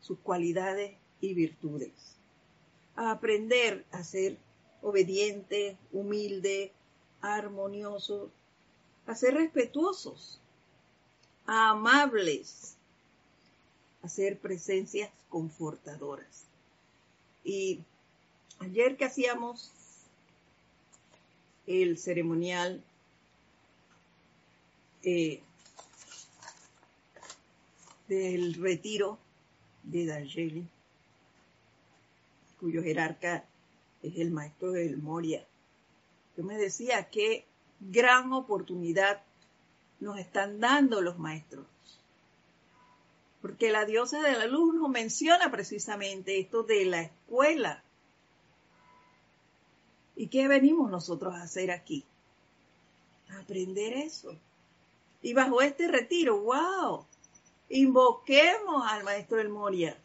sus 0.00 0.18
cualidades 0.18 0.96
y 1.22 1.32
virtudes. 1.32 1.92
A 2.96 3.12
aprender 3.12 3.86
a 3.92 4.04
ser 4.04 4.36
obediente, 4.82 5.78
humilde, 5.92 6.72
armonioso, 7.22 8.30
a 9.06 9.14
ser 9.14 9.34
respetuosos, 9.34 10.38
amables, 11.46 12.76
a 14.02 14.08
ser 14.08 14.38
presencias 14.38 15.10
confortadoras. 15.30 16.44
Y 17.44 17.80
ayer 18.58 18.96
que 18.96 19.04
hacíamos 19.06 19.70
el 21.66 21.96
ceremonial 21.98 22.82
eh, 25.04 25.40
del 28.08 28.54
retiro 28.54 29.18
de 29.84 30.06
Darjeeling, 30.06 30.68
cuyo 32.62 32.80
jerarca 32.80 33.44
es 34.04 34.16
el 34.18 34.30
maestro 34.30 34.70
del 34.70 34.96
Moria. 34.96 35.44
Yo 36.36 36.44
me 36.44 36.56
decía 36.56 37.10
qué 37.10 37.44
gran 37.80 38.32
oportunidad 38.32 39.20
nos 39.98 40.16
están 40.20 40.60
dando 40.60 41.00
los 41.00 41.18
maestros. 41.18 41.66
Porque 43.40 43.72
la 43.72 43.84
diosa 43.84 44.22
de 44.22 44.34
la 44.34 44.46
luz 44.46 44.76
nos 44.76 44.88
menciona 44.88 45.50
precisamente 45.50 46.38
esto 46.38 46.62
de 46.62 46.84
la 46.84 47.02
escuela. 47.02 47.82
¿Y 50.14 50.28
qué 50.28 50.46
venimos 50.46 50.88
nosotros 50.88 51.34
a 51.34 51.42
hacer 51.42 51.72
aquí? 51.72 52.04
A 53.30 53.40
aprender 53.40 53.92
eso. 53.94 54.36
Y 55.20 55.34
bajo 55.34 55.62
este 55.62 55.88
retiro, 55.88 56.40
wow, 56.42 57.04
invoquemos 57.68 58.84
al 58.86 59.02
Maestro 59.02 59.38
del 59.38 59.48
Moria, 59.48 59.96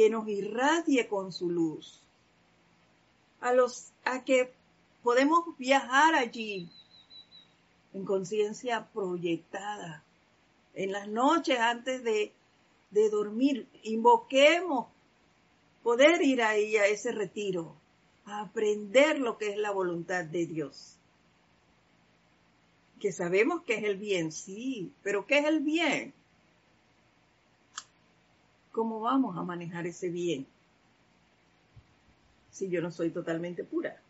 que 0.00 0.08
nos 0.08 0.26
irradie 0.28 1.08
con 1.08 1.30
su 1.30 1.50
luz. 1.50 2.00
A 3.42 3.52
los, 3.52 3.92
a 4.02 4.24
que 4.24 4.50
podemos 5.02 5.44
viajar 5.58 6.14
allí 6.14 6.70
en 7.92 8.06
conciencia 8.06 8.88
proyectada. 8.94 10.02
En 10.72 10.92
las 10.92 11.06
noches 11.06 11.58
antes 11.58 12.02
de, 12.02 12.32
de 12.90 13.10
dormir, 13.10 13.68
invoquemos 13.82 14.86
poder 15.82 16.22
ir 16.22 16.40
ahí 16.40 16.78
a 16.78 16.86
ese 16.86 17.12
retiro, 17.12 17.76
a 18.24 18.40
aprender 18.40 19.18
lo 19.18 19.36
que 19.36 19.50
es 19.50 19.58
la 19.58 19.70
voluntad 19.70 20.24
de 20.24 20.46
Dios. 20.46 20.96
Que 22.98 23.12
sabemos 23.12 23.64
que 23.64 23.74
es 23.74 23.84
el 23.84 23.98
bien, 23.98 24.32
sí, 24.32 24.94
pero 25.02 25.26
¿qué 25.26 25.40
es 25.40 25.44
el 25.44 25.60
bien? 25.60 26.14
¿Cómo 28.80 28.98
vamos 29.00 29.36
a 29.36 29.42
manejar 29.42 29.86
ese 29.86 30.08
bien? 30.08 30.46
Si 32.50 32.70
yo 32.70 32.80
no 32.80 32.90
soy 32.90 33.10
totalmente 33.10 33.62
pura. 33.62 34.00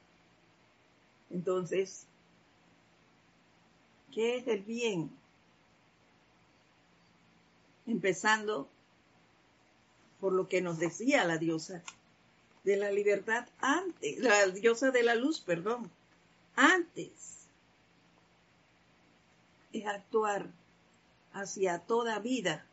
Entonces, 1.29 2.07
¿qué 4.15 4.37
es 4.37 4.47
el 4.47 4.63
bien? 4.63 5.11
Empezando 7.85 8.69
por 10.21 10.35
lo 10.35 10.49
que 10.49 10.63
nos 10.63 10.79
decía 10.79 11.25
la 11.25 11.37
diosa 11.37 11.83
de 12.63 12.77
la 12.77 12.93
libertad 12.93 13.49
antes, 13.59 14.21
la 14.21 14.47
diosa 14.51 14.93
de 14.93 15.03
la 15.03 15.17
luz, 15.17 15.41
perdón, 15.41 15.91
antes. 16.55 17.49
Es 19.73 19.85
actuar 19.85 20.47
hacia 21.33 21.81
toda 21.81 22.21
vida, 22.21 22.65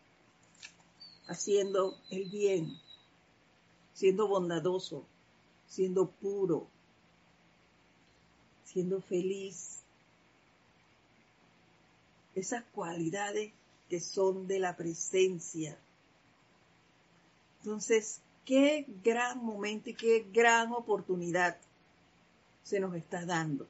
haciendo 1.28 1.98
el 2.10 2.30
bien, 2.30 2.78
siendo 3.94 4.28
bondadoso, 4.28 5.06
siendo 5.68 6.10
puro, 6.10 6.68
siendo 8.66 9.02
feliz. 9.02 9.80
Esas 12.36 12.64
cualidades 12.66 13.52
que 13.90 14.00
son 14.00 14.48
de 14.48 14.60
la 14.60 14.76
presencia. 14.76 15.78
Entonces, 17.60 18.22
qué 18.46 18.86
gran 19.04 19.44
momento 19.44 19.90
y 19.90 19.96
qué 19.96 20.28
gran 20.32 20.72
oportunidad 20.72 21.58
se 22.64 22.80
nos 22.80 22.96
está 22.96 23.26
dando. 23.26 23.68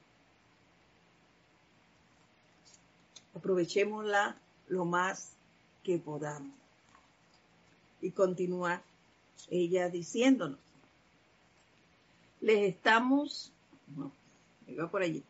Aprovechémosla 3.34 4.36
lo 4.68 4.86
más 4.86 5.30
que 5.84 6.00
podamos. 6.00 6.67
Y 8.02 8.12
continúa 8.12 8.82
ella 9.50 9.90
diciéndonos, 9.90 10.60
les 12.42 12.70
estamos, 12.70 13.52
va 14.80 14.90
por 14.90 15.02
allí. 15.02 15.24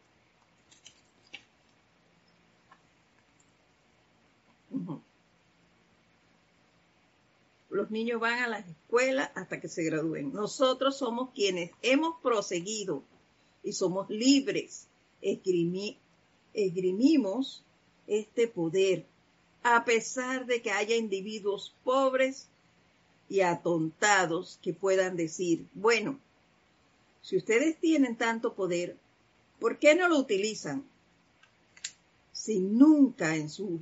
Los 7.70 7.92
niños 7.92 8.20
van 8.20 8.40
a 8.40 8.48
las 8.48 8.68
escuelas 8.68 9.30
hasta 9.36 9.62
que 9.62 9.68
se 9.68 9.84
gradúen. 9.84 10.34
Nosotros 10.34 10.98
somos 10.98 11.30
quienes 11.34 11.72
hemos 11.82 12.20
proseguido 12.22 13.04
y 13.64 13.74
somos 13.74 14.10
libres. 14.10 14.88
esgrimimos 16.54 17.64
este 18.08 18.48
poder, 18.48 19.06
a 19.64 19.86
pesar 19.86 20.46
de 20.46 20.62
que 20.62 20.72
haya 20.72 20.96
individuos 20.96 21.74
pobres 21.84 22.48
y 23.30 23.42
atontados 23.42 24.60
que 24.62 24.74
puedan 24.74 25.16
decir, 25.16 25.66
bueno, 25.74 26.20
si 27.22 27.38
ustedes 27.38 27.78
tienen 27.80 28.16
tanto 28.16 28.54
poder, 28.54 28.98
¿Por 29.60 29.80
qué 29.80 29.96
no 29.96 30.08
lo 30.08 30.20
utilizan? 30.20 30.88
Si 32.32 32.60
nunca 32.60 33.36
en 33.36 33.50
su 33.50 33.82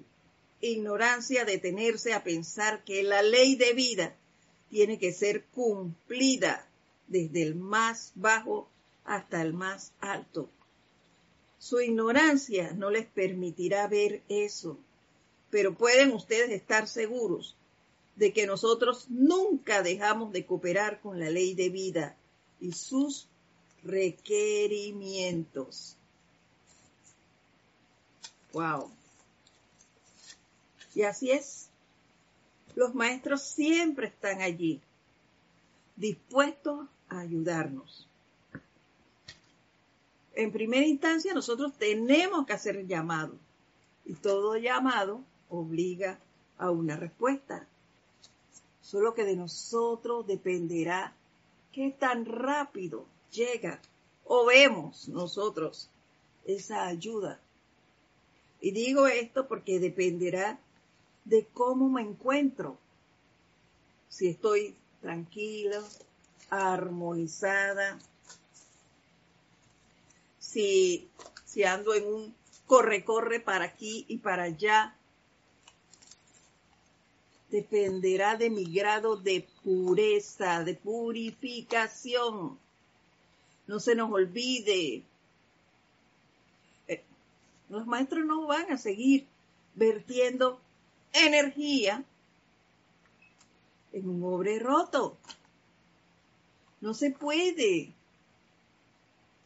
ignorancia 0.61 1.43
detenerse 1.43 2.13
a 2.13 2.23
pensar 2.23 2.83
que 2.85 3.03
la 3.03 3.21
ley 3.21 3.55
de 3.55 3.73
vida 3.73 4.15
tiene 4.69 4.97
que 4.97 5.13
ser 5.13 5.45
cumplida 5.47 6.67
desde 7.07 7.43
el 7.43 7.55
más 7.55 8.13
bajo 8.15 8.69
hasta 9.03 9.41
el 9.41 9.53
más 9.53 9.91
alto. 9.99 10.49
Su 11.59 11.81
ignorancia 11.81 12.71
no 12.73 12.89
les 12.89 13.05
permitirá 13.05 13.87
ver 13.87 14.21
eso, 14.29 14.77
pero 15.49 15.75
pueden 15.75 16.13
ustedes 16.13 16.51
estar 16.51 16.87
seguros 16.87 17.55
de 18.15 18.33
que 18.33 18.47
nosotros 18.47 19.05
nunca 19.09 19.83
dejamos 19.83 20.31
de 20.31 20.45
cooperar 20.45 21.01
con 21.01 21.19
la 21.19 21.29
ley 21.29 21.53
de 21.53 21.69
vida 21.69 22.15
y 22.59 22.71
sus 22.71 23.27
requerimientos. 23.83 25.97
Wow. 28.53 28.89
Y 30.93 31.01
así 31.03 31.31
es. 31.31 31.67
Los 32.75 32.95
maestros 32.95 33.41
siempre 33.41 34.07
están 34.07 34.41
allí, 34.41 34.81
dispuestos 35.95 36.87
a 37.09 37.19
ayudarnos. 37.19 38.07
En 40.33 40.51
primera 40.51 40.85
instancia, 40.85 41.33
nosotros 41.33 41.73
tenemos 41.77 42.45
que 42.45 42.53
hacer 42.53 42.85
llamado. 42.85 43.37
Y 44.05 44.13
todo 44.13 44.57
llamado 44.57 45.21
obliga 45.49 46.19
a 46.57 46.71
una 46.71 46.97
respuesta. 46.97 47.67
Solo 48.85 49.15
que 49.15 49.23
de 49.23 49.35
nosotros 49.35 50.27
dependerá 50.27 51.11
qué 51.71 51.89
tan 51.99 52.23
rápido 52.23 53.07
llega 53.31 53.81
o 54.25 54.45
vemos 54.45 55.07
nosotros 55.07 55.89
esa 56.45 56.85
ayuda. 56.85 57.39
Y 58.61 58.71
digo 58.71 59.07
esto 59.07 59.47
porque 59.47 59.79
dependerá 59.79 60.59
de 61.23 61.47
cómo 61.47 61.89
me 61.89 62.03
encuentro. 62.03 62.77
Si 64.07 64.27
estoy 64.27 64.75
tranquila, 65.01 65.81
armonizada, 66.51 67.97
si, 70.37 71.09
si 71.43 71.63
ando 71.63 71.95
en 71.95 72.05
un 72.05 72.35
corre-corre 72.67 73.39
para 73.39 73.65
aquí 73.65 74.05
y 74.07 74.17
para 74.19 74.43
allá, 74.43 74.95
dependerá 77.55 78.35
de 78.35 78.49
mi 78.49 78.65
grado 78.65 79.15
de 79.15 79.47
pureza, 79.63 80.63
de 80.63 80.73
purificación 80.75 82.57
no 83.67 83.79
se 83.79 83.95
nos 83.95 84.11
olvide. 84.11 85.03
Eh, 86.87 87.03
los 87.69 87.87
maestros 87.87 88.25
no 88.25 88.45
van 88.47 88.71
a 88.71 88.77
seguir 88.77 89.25
vertiendo 89.73 90.59
energía 91.13 92.03
en 93.91 94.09
un 94.09 94.23
obre 94.23 94.59
roto. 94.59 95.17
No 96.81 96.93
se 96.93 97.11
puede. 97.11 97.93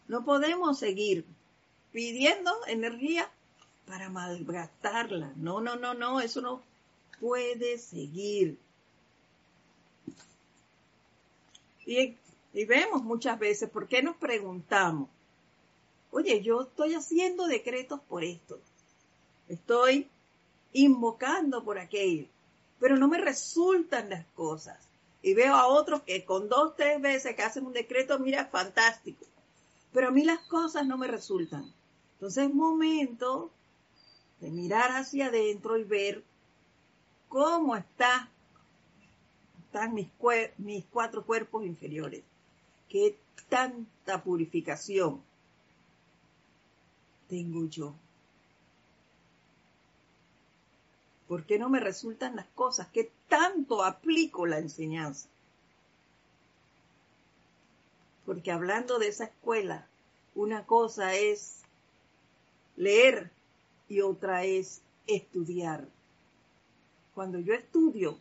No 0.08 0.26
podemos 0.26 0.80
seguir 0.80 1.24
pidiendo 1.92 2.52
energía 2.68 3.30
para 3.86 4.10
malgastarla. 4.10 5.32
No, 5.38 5.62
no, 5.62 5.76
no, 5.76 5.94
no, 5.94 6.20
eso 6.20 6.42
no 6.42 6.62
puede 7.20 7.78
seguir. 7.78 8.58
Y, 11.86 12.16
y 12.54 12.66
vemos 12.66 13.04
muchas 13.04 13.40
veces, 13.40 13.70
¿por 13.70 13.88
qué 13.88 14.02
nos 14.02 14.16
preguntamos? 14.18 15.10
Oye, 16.12 16.42
yo 16.42 16.62
estoy 16.62 16.96
haciendo 16.96 17.48
decretos 17.48 18.00
por 18.08 18.24
esto. 18.24 18.60
Estoy 19.48 20.08
invocando 20.74 21.64
por 21.64 21.78
aquello. 21.78 22.26
Pero 22.80 22.98
no 22.98 23.08
me 23.08 23.18
resultan 23.18 24.10
las 24.10 24.26
cosas. 24.36 24.78
Y 25.22 25.34
veo 25.34 25.54
a 25.54 25.68
otros 25.68 26.02
que 26.04 26.24
con 26.24 26.48
dos, 26.48 26.76
tres 26.76 27.02
veces 27.02 27.36
que 27.36 27.44
hacen 27.44 27.66
un 27.66 27.74
decreto, 27.74 28.18
mira, 28.20 28.46
fantástico. 28.46 29.26
Pero 29.92 30.08
a 30.08 30.12
mí 30.12 30.24
las 30.24 30.40
cosas 30.48 30.86
no 30.86 30.98
me 30.98 31.08
resultan. 31.08 31.72
Entonces 32.14 32.46
es 32.48 32.54
momento 32.54 33.52
de 34.40 34.50
mirar 34.50 34.92
hacia 34.92 35.28
adentro 35.28 35.78
y 35.78 35.84
ver 35.84 36.24
cómo 37.30 37.76
está, 37.76 38.30
están 39.66 39.94
mis, 39.94 40.08
mis 40.58 40.86
cuatro 40.86 41.24
cuerpos 41.26 41.64
inferiores. 41.66 42.24
Qué 42.90 43.18
tanta 43.48 44.22
purificación 44.24 45.22
tengo 47.30 47.70
yo. 47.70 47.94
¿Por 51.28 51.46
qué 51.46 51.60
no 51.60 51.70
me 51.70 51.80
resultan 51.80 52.36
las 52.36 52.48
cosas? 52.48 52.88
¿Qué 52.92 53.12
tanto 53.28 53.84
aplico 53.84 54.48
la 54.48 54.58
enseñanza? 54.58 55.30
Porque 58.26 58.52
hablando 58.52 58.98
de 58.98 59.10
esa 59.10 59.26
escuela, 59.26 59.88
una 60.34 60.66
cosa 60.66 61.14
es 61.14 61.62
leer 62.76 63.32
y 63.88 64.02
otra 64.02 64.44
es 64.44 64.82
estudiar. 65.06 65.88
Cuando 67.20 67.38
yo 67.42 67.54
estudio, 67.54 68.18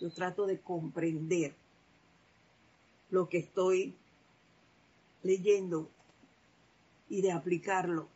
yo 0.00 0.10
trato 0.10 0.44
de 0.44 0.60
comprender 0.60 1.54
lo 3.08 3.28
que 3.28 3.38
estoy 3.38 3.94
leyendo 5.22 5.88
y 7.08 7.22
de 7.22 7.30
aplicarlo 7.30 8.08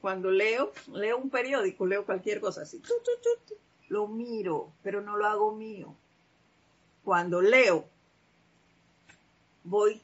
cuando 0.00 0.30
leo, 0.30 0.70
leo 0.92 1.18
un 1.18 1.30
periódico, 1.30 1.84
leo 1.84 2.06
cualquier 2.06 2.40
cosa 2.40 2.62
así, 2.62 2.80
lo 3.88 4.06
miro, 4.06 4.70
pero 4.84 5.00
no 5.00 5.16
lo 5.16 5.26
hago 5.26 5.52
mío. 5.52 5.96
Cuando 7.02 7.42
leo, 7.42 7.88
voy 9.64 10.00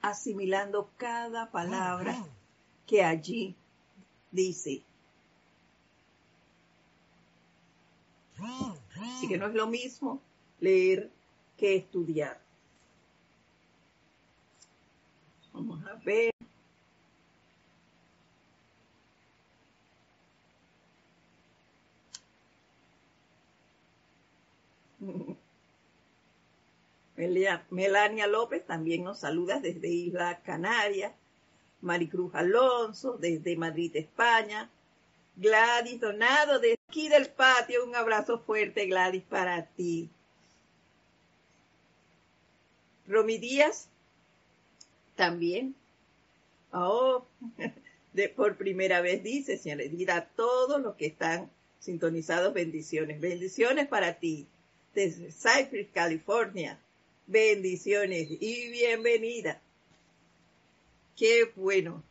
asimilando 0.00 0.88
cada 0.98 1.50
palabra 1.50 2.24
que 2.86 3.02
allí 3.02 3.56
dice. 4.30 4.84
Así 9.00 9.28
que 9.28 9.38
no 9.38 9.46
es 9.46 9.54
lo 9.54 9.66
mismo 9.66 10.20
leer 10.60 11.10
que 11.56 11.76
estudiar. 11.76 12.40
Vamos 15.52 15.84
a 15.86 15.94
ver. 16.04 16.32
Melania 27.70 28.26
López 28.26 28.66
también 28.66 29.04
nos 29.04 29.18
saluda 29.20 29.60
desde 29.60 29.88
Isla 29.88 30.40
Canaria. 30.42 31.14
Maricruz 31.80 32.34
Alonso 32.34 33.18
desde 33.18 33.56
Madrid, 33.56 33.94
España. 33.96 34.70
Gladys 35.36 36.00
Donado 36.00 36.58
de 36.60 36.76
aquí 36.92 37.08
del 37.08 37.30
patio. 37.30 37.86
Un 37.86 37.96
abrazo 37.96 38.38
fuerte, 38.38 38.84
Gladys, 38.84 39.22
para 39.22 39.64
ti. 39.64 40.10
Romy 43.06 43.38
Díaz 43.38 43.88
también. 45.16 45.74
Oh, 46.70 47.24
por 48.36 48.58
primera 48.58 49.00
vez 49.00 49.22
dice, 49.22 49.56
señora 49.56 49.84
Edith, 49.84 50.10
a 50.10 50.26
todos 50.26 50.82
los 50.82 50.94
que 50.96 51.06
están 51.06 51.50
sintonizados, 51.80 52.52
bendiciones. 52.52 53.22
Bendiciones 53.22 53.88
para 53.88 54.18
ti 54.18 54.46
desde 54.94 55.32
Cypress, 55.32 55.88
California. 55.94 56.78
Bendiciones 57.26 58.28
y 58.38 58.70
bienvenida. 58.70 59.62
Qué 61.16 61.50
bueno. 61.56 62.02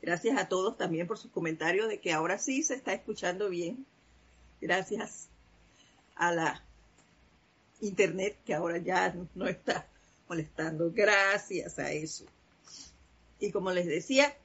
Gracias 0.00 0.38
a 0.38 0.48
todos 0.48 0.78
también 0.78 1.06
por 1.06 1.18
sus 1.18 1.30
comentarios 1.30 1.88
de 1.88 2.00
que 2.00 2.14
ahora 2.14 2.38
sí 2.38 2.62
se 2.62 2.74
está 2.74 2.94
escuchando 2.94 3.50
bien. 3.50 3.84
Gracias 4.60 5.28
a 6.16 6.32
la 6.32 6.62
internet 7.80 8.38
que 8.44 8.54
ahora 8.54 8.78
ya 8.78 9.14
no 9.34 9.46
está 9.46 9.86
molestando. 10.28 10.90
Gracias 10.92 11.78
a 11.78 11.92
eso. 11.92 12.24
Y 13.38 13.52
como 13.52 13.70
les 13.70 13.86
decía, 13.86 14.36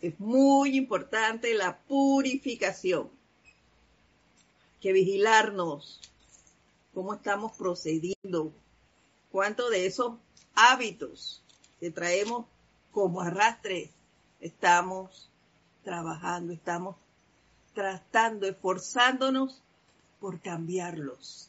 es 0.00 0.18
muy 0.18 0.76
importante 0.76 1.54
la 1.54 1.78
purificación. 1.78 3.10
Que 4.80 4.92
vigilarnos, 4.92 6.00
cómo 6.94 7.14
estamos 7.14 7.52
procediendo, 7.56 8.52
cuánto 9.32 9.70
de 9.70 9.86
esos 9.86 10.14
hábitos 10.54 11.42
que 11.80 11.90
traemos 11.90 12.46
como 12.92 13.20
arrastre 13.20 13.90
estamos 14.40 15.28
trabajando, 15.82 16.52
estamos 16.52 16.96
tratando, 17.78 18.48
esforzándonos 18.48 19.62
por 20.18 20.40
cambiarlos. 20.40 21.48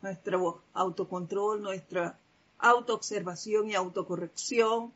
Nuestro 0.00 0.62
autocontrol, 0.72 1.60
nuestra 1.60 2.16
autoobservación 2.58 3.68
y 3.68 3.74
autocorrección 3.74 4.90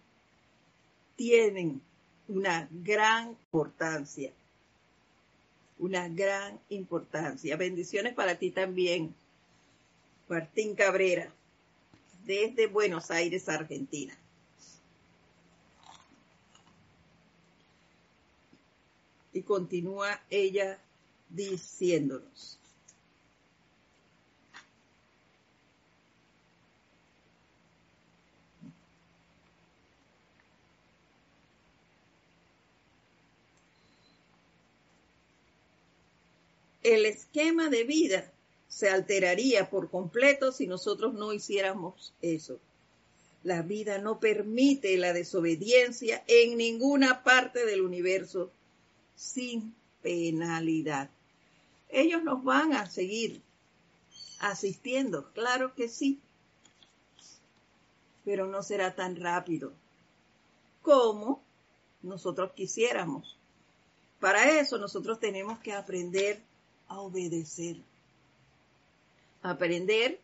tienen 1.17 1.83
una 2.27 2.67
gran 2.71 3.33
importancia 3.33 4.33
una 5.79 6.09
gran 6.09 6.59
importancia. 6.71 7.57
Bendiciones 7.57 8.15
para 8.15 8.37
ti 8.37 8.51
también, 8.51 9.15
Martín 10.29 10.75
Cabrera, 10.75 11.31
desde 12.25 12.69
Buenos 12.69 13.11
Aires, 13.11 13.51
Argentina. 13.51 14.17
Y 19.35 19.43
continúa 19.43 20.23
ella 20.31 20.79
diciéndonos. 21.29 22.59
el 36.85 37.07
esquema 37.07 37.71
de 37.71 37.85
vida 37.85 38.31
se 38.69 38.91
alteraría 38.91 39.71
por 39.71 39.91
completo 39.91 40.53
si 40.53 40.67
nosotros 40.67 41.15
no 41.15 41.33
hiciéramos 41.33 42.13
eso. 42.21 42.61
La 43.43 43.63
vida 43.63 43.99
no 43.99 44.21
permite 44.21 44.97
la 44.99 45.13
desobediencia 45.13 46.23
en 46.27 46.57
ninguna 46.57 47.25
parte 47.25 47.65
del 47.65 47.81
universo 47.81 48.51
sin 49.15 49.75
penalidad. 50.03 51.11
Ellos 51.89 52.23
nos 52.23 52.43
van 52.43 52.73
a 52.73 52.87
seguir 52.91 53.43
asistiendo, 54.41 55.33
claro 55.33 55.75
que 55.75 55.89
sí, 55.89 56.21
pero 58.25 58.47
no 58.47 58.63
será 58.63 58.95
tan 58.95 59.17
rápido 59.17 59.73
como 60.83 61.43
nosotros 62.03 62.53
quisiéramos. 62.53 63.39
Para 64.21 64.59
eso 64.59 64.79
nosotros 64.79 65.21
tenemos 65.21 65.59
que 65.61 65.73
aprender 65.73 66.41
a 66.89 67.01
obedecer, 67.01 67.77
aprender 69.43 70.21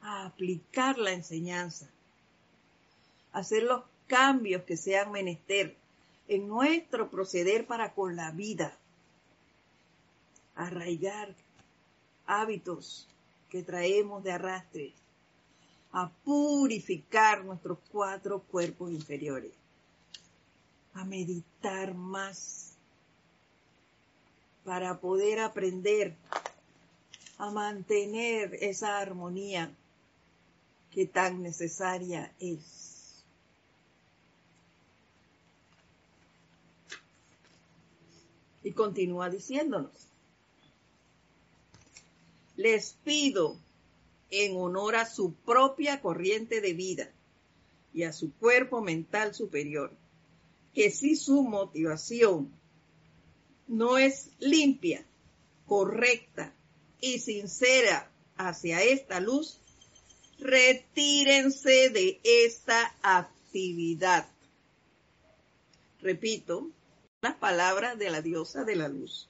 a 0.00 0.26
aplicar 0.26 0.98
la 0.98 1.12
enseñanza, 1.12 1.90
hacer 3.32 3.62
los 3.62 3.82
cambios 4.06 4.62
que 4.64 4.76
sean 4.76 5.12
menester 5.12 5.76
en 6.30 6.46
nuestro 6.46 7.10
proceder 7.10 7.66
para 7.66 7.92
con 7.92 8.14
la 8.14 8.30
vida, 8.30 8.78
arraigar 10.54 11.34
hábitos 12.24 13.08
que 13.48 13.64
traemos 13.64 14.22
de 14.22 14.30
arrastre, 14.30 14.94
a 15.90 16.08
purificar 16.08 17.44
nuestros 17.44 17.78
cuatro 17.90 18.42
cuerpos 18.42 18.92
inferiores, 18.92 19.50
a 20.94 21.04
meditar 21.04 21.94
más. 21.94 22.76
Para 24.64 25.00
poder 25.00 25.40
aprender 25.40 26.14
a 27.38 27.50
mantener 27.50 28.54
esa 28.60 28.98
armonía 28.98 29.74
que 30.92 31.06
tan 31.06 31.42
necesaria 31.42 32.32
es. 32.38 32.89
Y 38.62 38.72
continúa 38.72 39.30
diciéndonos, 39.30 39.92
les 42.56 42.94
pido 43.04 43.56
en 44.30 44.56
honor 44.56 44.96
a 44.96 45.06
su 45.06 45.32
propia 45.32 46.00
corriente 46.00 46.60
de 46.60 46.74
vida 46.74 47.10
y 47.94 48.02
a 48.02 48.12
su 48.12 48.32
cuerpo 48.34 48.80
mental 48.82 49.34
superior, 49.34 49.92
que 50.74 50.90
si 50.90 51.16
su 51.16 51.42
motivación 51.42 52.52
no 53.66 53.98
es 53.98 54.30
limpia, 54.38 55.04
correcta 55.66 56.52
y 57.00 57.20
sincera 57.20 58.10
hacia 58.36 58.82
esta 58.82 59.20
luz, 59.20 59.58
retírense 60.38 61.90
de 61.90 62.20
esta 62.24 62.94
actividad. 63.02 64.28
Repito, 66.00 66.70
las 67.22 67.34
palabras 67.34 67.98
de 67.98 68.10
la 68.10 68.22
diosa 68.22 68.64
de 68.64 68.76
la 68.76 68.88
luz. 68.88 69.28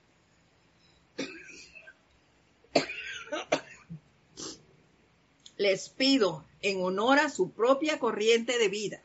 Les 5.57 5.89
pido, 5.89 6.45
en 6.63 6.81
honor 6.83 7.19
a 7.19 7.29
su 7.29 7.51
propia 7.51 7.99
corriente 7.99 8.59
de 8.59 8.69
vida 8.69 9.03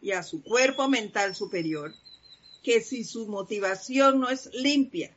y 0.00 0.12
a 0.12 0.22
su 0.22 0.42
cuerpo 0.42 0.88
mental 0.88 1.34
superior, 1.34 1.94
que 2.62 2.80
si 2.80 3.04
su 3.04 3.28
motivación 3.28 4.20
no 4.20 4.28
es 4.28 4.50
limpia, 4.52 5.14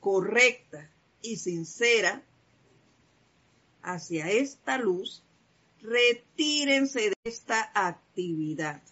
correcta 0.00 0.90
y 1.22 1.36
sincera 1.36 2.24
hacia 3.82 4.30
esta 4.30 4.78
luz, 4.78 5.22
retírense 5.82 7.10
de 7.10 7.16
esta 7.24 7.70
actividad. 7.74 8.82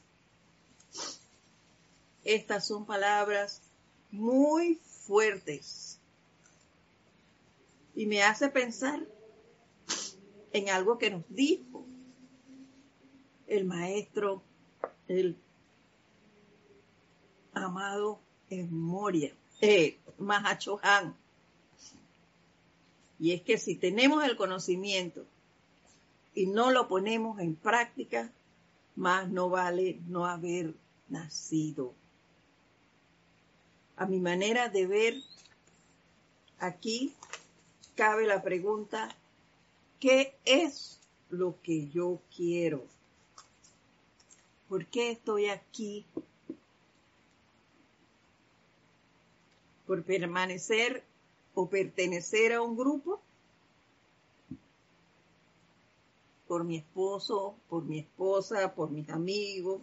Estas 2.25 2.67
son 2.67 2.85
palabras 2.85 3.63
muy 4.11 4.77
fuertes 5.07 5.99
y 7.95 8.07
me 8.07 8.23
hace 8.23 8.49
pensar 8.49 9.01
en 10.53 10.69
algo 10.71 10.99
que 10.99 11.11
nos 11.11 11.25
dijo 11.29 11.85
el 13.49 13.65
maestro, 13.65 14.43
el 15.09 15.37
amado 17.55 18.21
Moria, 18.71 19.33
eh, 19.61 19.99
Mahachohan. 20.19 21.15
Y 23.19 23.33
es 23.33 23.43
que 23.43 23.59
si 23.59 23.75
tenemos 23.75 24.25
el 24.25 24.37
conocimiento 24.37 25.25
y 26.35 26.47
no 26.47 26.71
lo 26.71 26.89
ponemos 26.89 27.41
en 27.41 27.57
práctica, 27.57 28.31
más 28.97 29.29
no 29.29 29.49
vale 29.49 29.99
no 30.07 30.27
haber 30.27 30.75
nacido. 31.09 31.95
A 33.99 34.07
mi 34.07 34.21
manera 34.21 34.69
de 34.69 34.87
ver, 34.87 35.15
aquí 36.61 37.17
cabe 37.97 38.27
la 38.27 38.43
pregunta, 38.43 39.09
¿qué 39.99 40.37
es 40.45 41.01
lo 41.31 41.61
que 41.63 41.89
yo 41.89 42.21
quiero? 42.37 42.85
¿Por 44.69 44.87
qué 44.87 45.11
estoy 45.11 45.49
aquí? 45.49 46.07
¿Por 49.85 50.05
permanecer 50.05 51.03
o 51.57 51.69
pertenecer 51.69 52.53
a 52.53 52.63
un 52.63 52.77
grupo? 52.77 53.21
¿Por 56.47 56.63
mi 56.63 56.77
esposo, 56.77 57.57
por 57.69 57.83
mi 57.83 57.99
esposa, 57.99 58.77
por 58.77 58.91
mis 58.91 59.09
amigos? 59.09 59.83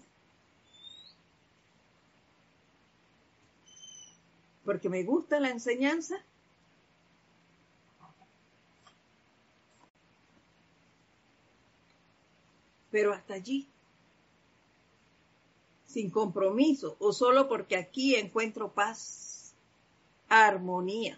¿Porque 4.65 4.89
me 4.89 5.03
gusta 5.03 5.39
la 5.39 5.49
enseñanza? 5.49 6.17
Pero 12.91 13.13
hasta 13.13 13.35
allí 13.35 13.67
sin 15.95 16.09
compromiso 16.09 16.97
o 16.99 17.13
solo 17.13 17.47
porque 17.47 17.77
aquí 17.77 18.15
encuentro 18.15 18.73
paz, 18.73 19.53
armonía. 20.27 21.17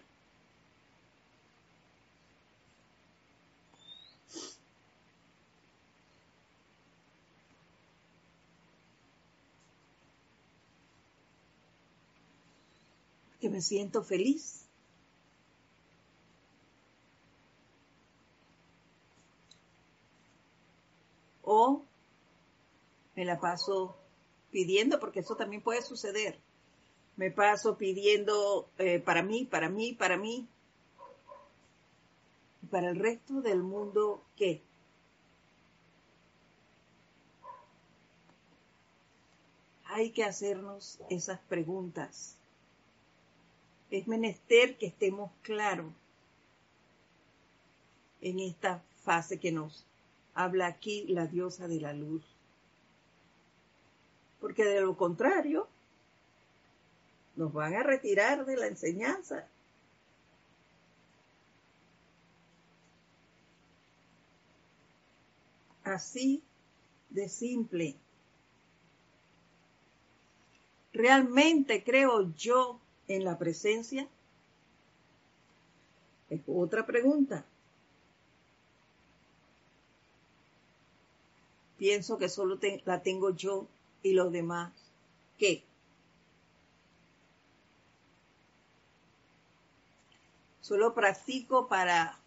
Que 13.40 13.48
me 13.48 13.60
siento 13.60 14.02
feliz. 14.02 14.66
O 21.42 21.82
me 23.14 23.24
la 23.24 23.40
paso 23.40 23.96
pidiendo, 24.52 25.00
porque 25.00 25.20
eso 25.20 25.34
también 25.34 25.62
puede 25.62 25.82
suceder. 25.82 26.38
Me 27.16 27.32
paso 27.32 27.76
pidiendo 27.76 28.70
eh, 28.78 29.00
para 29.00 29.22
mí, 29.22 29.44
para 29.44 29.68
mí, 29.68 29.92
para 29.92 30.16
mí. 30.16 30.46
Y 32.62 32.66
para 32.66 32.90
el 32.90 32.96
resto 32.96 33.40
del 33.40 33.62
mundo, 33.62 34.22
¿qué? 34.36 34.62
Hay 39.86 40.12
que 40.12 40.22
hacernos 40.22 41.00
esas 41.10 41.40
preguntas. 41.40 42.37
Es 43.90 44.06
menester 44.06 44.76
que 44.76 44.86
estemos 44.86 45.30
claros 45.42 45.92
en 48.20 48.40
esta 48.40 48.82
fase 49.04 49.38
que 49.38 49.52
nos 49.52 49.86
habla 50.34 50.66
aquí 50.66 51.06
la 51.08 51.26
diosa 51.26 51.68
de 51.68 51.80
la 51.80 51.92
luz 51.92 52.24
porque 54.40 54.64
de 54.64 54.80
lo 54.80 54.96
contrario 54.96 55.68
nos 57.36 57.52
van 57.52 57.74
a 57.74 57.82
retirar 57.82 58.44
de 58.44 58.56
la 58.56 58.66
enseñanza. 58.66 59.46
Así 65.84 66.42
de 67.10 67.28
simple. 67.28 67.96
¿Realmente 70.92 71.84
creo 71.84 72.32
yo 72.34 72.80
en 73.08 73.24
la 73.24 73.38
presencia? 73.38 74.06
Es 76.30 76.40
otra 76.46 76.86
pregunta. 76.86 77.44
Pienso 81.78 82.18
que 82.18 82.28
solo 82.28 82.58
la 82.84 83.02
tengo 83.02 83.30
yo 83.30 83.66
y 84.02 84.12
los 84.12 84.32
demás, 84.32 84.72
¿qué? 85.38 85.62
Solo 90.60 90.92
practico 90.92 91.66
para, 91.66 92.18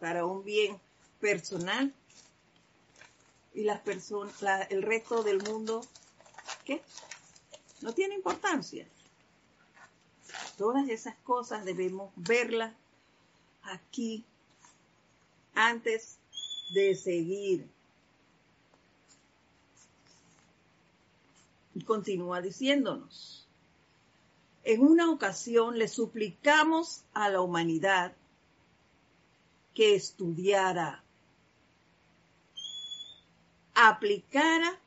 para 0.00 0.26
un 0.26 0.44
bien 0.44 0.78
personal 1.20 1.94
y 3.54 3.62
las 3.62 3.80
personas, 3.80 4.34
el 4.70 4.82
resto 4.82 5.22
del 5.22 5.40
mundo, 5.42 5.80
¿qué? 6.64 6.82
No 7.80 7.92
tiene 7.94 8.16
importancia. 8.16 8.86
Todas 10.56 10.88
esas 10.88 11.16
cosas 11.24 11.64
debemos 11.64 12.12
verlas 12.16 12.72
aquí 13.62 14.24
antes 15.54 16.18
de 16.72 16.94
seguir 16.94 17.74
Y 21.74 21.82
continúa 21.82 22.40
diciéndonos, 22.40 23.46
en 24.62 24.80
una 24.82 25.10
ocasión 25.10 25.76
le 25.76 25.88
suplicamos 25.88 27.02
a 27.12 27.28
la 27.28 27.40
humanidad 27.40 28.14
que 29.74 29.96
estudiara, 29.96 31.02
aplicara 33.74 34.78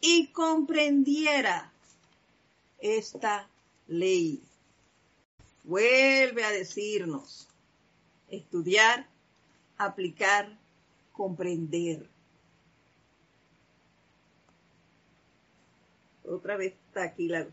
y 0.00 0.28
comprendiera 0.28 1.70
esta 2.78 3.46
ley. 3.86 4.42
Vuelve 5.64 6.44
a 6.44 6.50
decirnos, 6.50 7.48
estudiar, 8.28 9.08
aplicar, 9.78 10.58
comprender. 11.12 12.06
Otra 16.24 16.56
vez 16.56 16.74
está 16.88 17.04
aquí 17.04 17.28
la... 17.28 17.46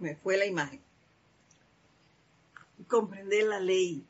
Me 0.00 0.16
fue 0.16 0.36
la 0.36 0.46
imagen. 0.46 0.80
Comprender 2.88 3.44
la 3.44 3.60
ley. 3.60 4.04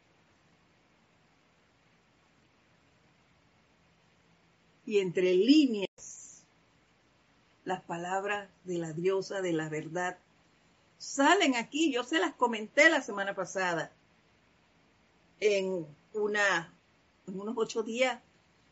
Y 4.86 5.00
entre 5.00 5.34
líneas, 5.34 6.46
las 7.64 7.82
palabras 7.82 8.48
de 8.64 8.78
la 8.78 8.92
diosa 8.94 9.42
de 9.42 9.52
la 9.52 9.68
verdad 9.68 10.18
salen 10.98 11.56
aquí, 11.56 11.92
yo 11.92 12.04
se 12.04 12.18
las 12.18 12.34
comenté 12.34 12.90
la 12.90 13.02
semana 13.02 13.34
pasada, 13.34 13.92
en, 15.40 15.86
una, 16.14 16.72
en 17.26 17.40
unos 17.40 17.54
ocho 17.56 17.82
días 17.82 18.20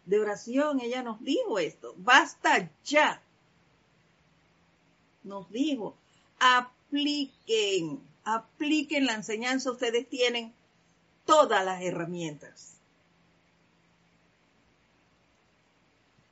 de 0.06 0.20
oración, 0.20 0.80
ella 0.80 1.02
nos 1.02 1.22
dijo 1.22 1.58
esto, 1.58 1.94
basta 1.96 2.70
ya. 2.84 3.22
Nos 5.22 5.50
dijo, 5.50 5.96
apliquen, 6.38 8.00
apliquen 8.24 9.06
la 9.06 9.14
enseñanza, 9.14 9.70
ustedes 9.70 10.08
tienen 10.08 10.52
todas 11.24 11.64
las 11.64 11.80
herramientas. 11.82 12.74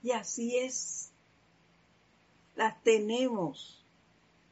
Y 0.02 0.10
así 0.10 0.58
es, 0.58 1.10
las 2.56 2.82
tenemos. 2.82 3.81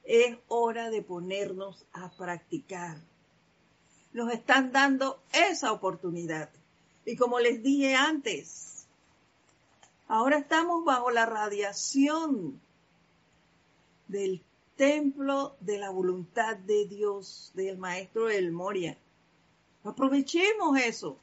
Es 0.05 0.37
hora 0.49 0.91
de 0.91 1.03
ponernos 1.03 1.85
a 1.93 2.11
practicar. 2.11 2.99
Nos 4.13 4.33
están 4.33 4.73
dando 4.73 5.21
esa 5.33 5.73
oportunidad. 5.73 6.51
Y 7.05 7.17
como 7.17 7.41
les 7.41 7.63
dije 7.63 7.95
antes, 7.95 8.87
ahora 10.09 10.39
estamos 10.39 10.85
bajo 10.85 11.11
la 11.11 11.27
radiación 11.27 12.61
del 14.09 14.43
templo 14.77 15.57
de 15.61 15.79
la 15.79 15.91
voluntad 15.91 16.57
de 16.57 16.87
Dios, 16.87 17.53
del 17.55 17.79
maestro 17.79 18.27
del 18.27 18.51
Moria. 18.51 18.97
Aprovechemos 19.85 20.79
eso. 20.79 21.19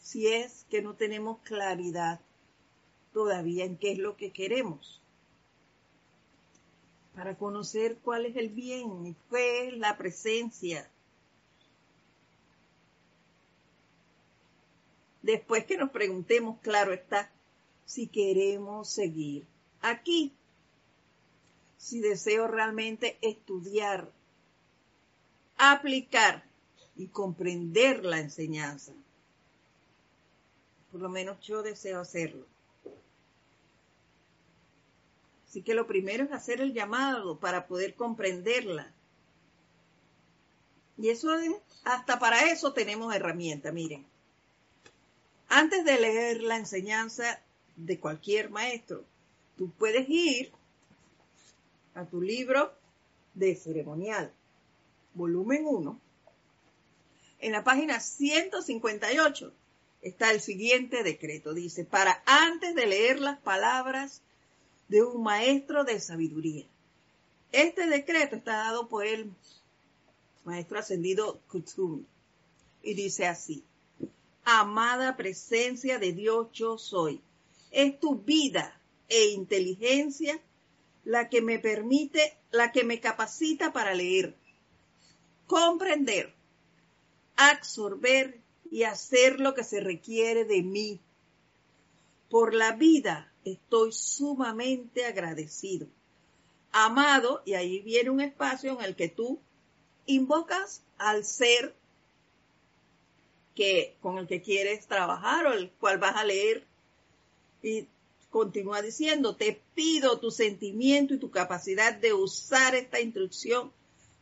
Si 0.00 0.26
es 0.26 0.64
que 0.70 0.80
no 0.80 0.94
tenemos 0.94 1.38
claridad 1.40 2.20
todavía 3.12 3.64
en 3.64 3.76
qué 3.76 3.92
es 3.92 3.98
lo 3.98 4.16
que 4.16 4.30
queremos. 4.30 5.02
Para 7.18 7.36
conocer 7.36 7.98
cuál 7.98 8.26
es 8.26 8.36
el 8.36 8.48
bien 8.48 9.04
y 9.04 9.16
qué 9.28 9.66
es 9.66 9.76
la 9.76 9.98
presencia. 9.98 10.88
Después 15.22 15.64
que 15.64 15.76
nos 15.76 15.90
preguntemos, 15.90 16.60
claro 16.60 16.92
está, 16.92 17.28
si 17.84 18.06
queremos 18.06 18.88
seguir 18.88 19.44
aquí. 19.82 20.32
Si 21.76 21.98
deseo 21.98 22.46
realmente 22.46 23.18
estudiar, 23.20 24.12
aplicar 25.56 26.44
y 26.94 27.08
comprender 27.08 28.04
la 28.04 28.20
enseñanza. 28.20 28.92
Por 30.92 31.00
lo 31.00 31.08
menos 31.08 31.40
yo 31.40 31.64
deseo 31.64 31.98
hacerlo. 31.98 32.46
Así 35.48 35.62
que 35.62 35.74
lo 35.74 35.86
primero 35.86 36.24
es 36.24 36.32
hacer 36.32 36.60
el 36.60 36.74
llamado 36.74 37.38
para 37.38 37.66
poder 37.66 37.94
comprenderla. 37.94 38.92
Y 40.98 41.08
eso 41.08 41.30
hasta 41.84 42.18
para 42.18 42.50
eso 42.50 42.74
tenemos 42.74 43.14
herramientas, 43.14 43.72
miren. 43.72 44.04
Antes 45.48 45.84
de 45.84 45.98
leer 45.98 46.42
la 46.42 46.56
enseñanza 46.56 47.40
de 47.76 47.98
cualquier 47.98 48.50
maestro, 48.50 49.04
tú 49.56 49.70
puedes 49.70 50.06
ir 50.10 50.52
a 51.94 52.04
tu 52.04 52.20
libro 52.20 52.74
de 53.32 53.56
ceremonial, 53.56 54.30
volumen 55.14 55.64
1. 55.64 56.00
En 57.40 57.52
la 57.52 57.64
página 57.64 58.00
158 58.00 59.52
está 60.02 60.30
el 60.30 60.40
siguiente 60.40 61.02
decreto. 61.02 61.54
Dice, 61.54 61.84
para 61.84 62.22
antes 62.26 62.74
de 62.74 62.86
leer 62.86 63.20
las 63.20 63.38
palabras 63.38 64.22
de 64.88 65.02
un 65.02 65.22
maestro 65.22 65.84
de 65.84 66.00
sabiduría. 66.00 66.64
Este 67.52 67.86
decreto 67.86 68.36
está 68.36 68.56
dado 68.56 68.88
por 68.88 69.06
el 69.06 69.30
maestro 70.44 70.78
ascendido 70.78 71.40
Kutsumi 71.48 72.04
y 72.82 72.94
dice 72.94 73.26
así, 73.26 73.64
amada 74.44 75.16
presencia 75.16 75.98
de 75.98 76.12
Dios 76.12 76.48
yo 76.52 76.78
soy, 76.78 77.20
es 77.70 77.98
tu 78.00 78.16
vida 78.16 78.78
e 79.08 79.28
inteligencia 79.28 80.40
la 81.04 81.28
que 81.28 81.40
me 81.40 81.58
permite, 81.58 82.36
la 82.50 82.72
que 82.72 82.84
me 82.84 83.00
capacita 83.00 83.72
para 83.72 83.94
leer, 83.94 84.34
comprender, 85.46 86.34
absorber 87.36 88.38
y 88.70 88.82
hacer 88.82 89.40
lo 89.40 89.54
que 89.54 89.64
se 89.64 89.80
requiere 89.80 90.44
de 90.44 90.62
mí. 90.62 91.00
Por 92.28 92.52
la 92.52 92.72
vida 92.72 93.27
estoy 93.52 93.92
sumamente 93.92 95.04
agradecido. 95.04 95.86
Amado, 96.72 97.42
y 97.44 97.54
ahí 97.54 97.80
viene 97.80 98.10
un 98.10 98.20
espacio 98.20 98.78
en 98.78 98.84
el 98.84 98.94
que 98.94 99.08
tú 99.08 99.38
invocas 100.06 100.82
al 100.98 101.24
ser 101.24 101.74
que, 103.54 103.96
con 104.00 104.18
el 104.18 104.26
que 104.26 104.42
quieres 104.42 104.86
trabajar 104.86 105.46
o 105.46 105.52
el 105.52 105.70
cual 105.70 105.98
vas 105.98 106.16
a 106.16 106.24
leer. 106.24 106.64
Y 107.62 107.86
continúa 108.30 108.82
diciendo, 108.82 109.34
te 109.34 109.60
pido 109.74 110.18
tu 110.18 110.30
sentimiento 110.30 111.14
y 111.14 111.18
tu 111.18 111.30
capacidad 111.30 111.94
de 111.94 112.12
usar 112.12 112.74
esta 112.74 113.00
instrucción 113.00 113.72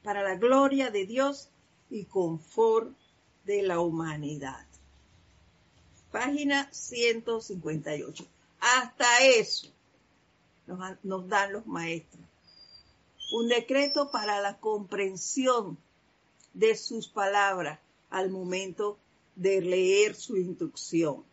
para 0.02 0.22
la 0.22 0.36
gloria 0.36 0.90
de 0.90 1.04
Dios 1.04 1.48
y 1.90 2.04
confort 2.04 2.96
de 3.44 3.62
la 3.62 3.80
humanidad. 3.80 4.66
Página 6.10 6.72
158. 6.72 8.24
Hasta 8.61 9.24
eso 9.24 9.68
nos, 10.66 11.28
dan 11.28 11.52
los 11.52 11.66
maestros. 11.66 12.22
Un 13.32 13.48
decreto 13.48 14.11
para 14.11 14.40
la 14.40 14.59
comprensión 14.59 15.78
de 16.54 16.76
sus 16.76 17.09
palabras 17.09 17.78
al 18.11 18.30
momento 18.30 18.98
de 19.34 19.61
leer 19.61 20.14
su 20.14 20.36
instrucción. 20.36 21.24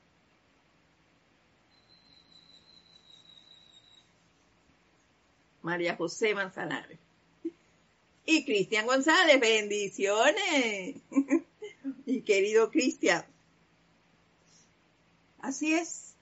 María 5.62 5.96
José 5.96 6.36
Manzanares. 6.36 7.00
Y 8.26 8.46
Cristian 8.46 8.86
González, 8.86 9.40
bendiciones. 9.40 10.96
y 12.06 12.22
querido 12.22 12.70
Cristian. 12.70 13.26
Así 15.40 15.74
es. 15.74 16.13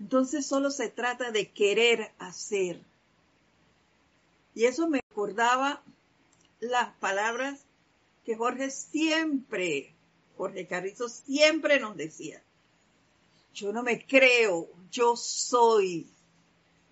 Entonces 0.00 0.46
solo 0.46 0.70
se 0.70 0.88
trata 0.88 1.30
de 1.30 1.50
querer 1.50 2.12
hacer. 2.18 2.80
Y 4.54 4.66
eso 4.66 4.88
me 4.88 5.00
acordaba 5.10 5.82
las 6.60 6.94
palabras 6.96 7.64
que 8.24 8.36
Jorge 8.36 8.70
siempre, 8.70 9.92
Jorge 10.36 10.66
Carrizo 10.66 11.08
siempre 11.08 11.80
nos 11.80 11.96
decía. 11.96 12.42
Yo 13.52 13.72
no 13.72 13.82
me 13.82 14.04
creo, 14.04 14.68
yo 14.90 15.16
soy. 15.16 16.08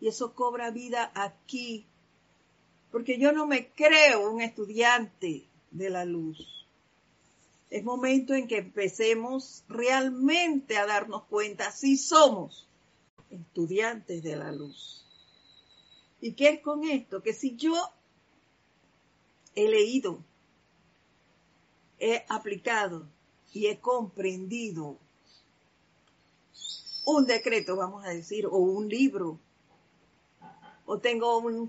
Y 0.00 0.08
eso 0.08 0.34
cobra 0.34 0.70
vida 0.70 1.10
aquí. 1.14 1.86
Porque 2.90 3.18
yo 3.18 3.32
no 3.32 3.46
me 3.46 3.68
creo 3.68 4.30
un 4.30 4.42
estudiante 4.42 5.44
de 5.70 5.90
la 5.90 6.04
luz. 6.04 6.66
Es 7.70 7.82
momento 7.82 8.34
en 8.34 8.46
que 8.46 8.58
empecemos 8.58 9.64
realmente 9.68 10.76
a 10.76 10.86
darnos 10.86 11.24
cuenta 11.24 11.72
si 11.72 11.96
somos 11.96 12.68
estudiantes 13.32 14.22
de 14.22 14.36
la 14.36 14.52
luz. 14.52 15.04
¿Y 16.20 16.34
qué 16.34 16.50
es 16.50 16.60
con 16.60 16.84
esto? 16.84 17.22
Que 17.22 17.32
si 17.32 17.56
yo 17.56 17.74
he 19.54 19.68
leído, 19.68 20.22
he 21.98 22.24
aplicado 22.28 23.06
y 23.52 23.66
he 23.66 23.78
comprendido 23.80 24.98
un 27.04 27.26
decreto, 27.26 27.76
vamos 27.76 28.04
a 28.04 28.10
decir, 28.10 28.46
o 28.46 28.56
un 28.56 28.88
libro, 28.88 29.38
o 30.86 30.98
tengo 30.98 31.38
una 31.38 31.68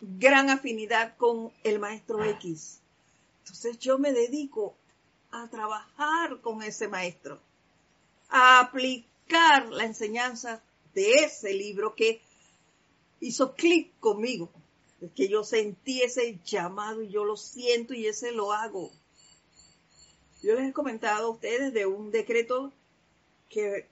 gran 0.00 0.50
afinidad 0.50 1.16
con 1.16 1.52
el 1.64 1.78
maestro 1.78 2.22
X, 2.24 2.80
entonces 3.40 3.78
yo 3.78 3.98
me 3.98 4.12
dedico 4.12 4.74
a 5.30 5.48
trabajar 5.48 6.40
con 6.40 6.62
ese 6.62 6.88
maestro, 6.88 7.40
a 8.28 8.60
aplicar 8.60 9.68
la 9.70 9.84
enseñanza 9.84 10.62
de 10.98 11.12
ese 11.22 11.54
libro 11.54 11.94
que 11.94 12.20
hizo 13.20 13.54
clic 13.54 13.96
conmigo, 14.00 14.50
es 15.00 15.12
que 15.12 15.28
yo 15.28 15.44
sentí 15.44 16.02
ese 16.02 16.40
llamado 16.44 17.02
y 17.02 17.08
yo 17.08 17.24
lo 17.24 17.36
siento 17.36 17.94
y 17.94 18.08
ese 18.08 18.32
lo 18.32 18.52
hago. 18.52 18.90
Yo 20.42 20.56
les 20.56 20.68
he 20.68 20.72
comentado 20.72 21.26
a 21.28 21.30
ustedes 21.30 21.72
de 21.72 21.86
un 21.86 22.10
decreto 22.10 22.72
que 23.48 23.86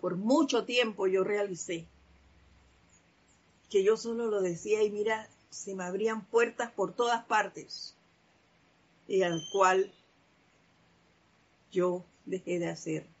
por 0.00 0.16
mucho 0.16 0.64
tiempo 0.64 1.06
yo 1.06 1.22
realicé, 1.22 1.86
que 3.70 3.84
yo 3.84 3.96
solo 3.96 4.26
lo 4.26 4.42
decía 4.42 4.82
y 4.82 4.90
mira, 4.90 5.30
se 5.50 5.76
me 5.76 5.84
abrían 5.84 6.26
puertas 6.26 6.72
por 6.72 6.92
todas 6.92 7.24
partes 7.26 7.94
y 9.06 9.22
al 9.22 9.40
cual 9.52 9.94
yo 11.70 12.04
dejé 12.26 12.58
de 12.58 12.68
hacer 12.68 13.13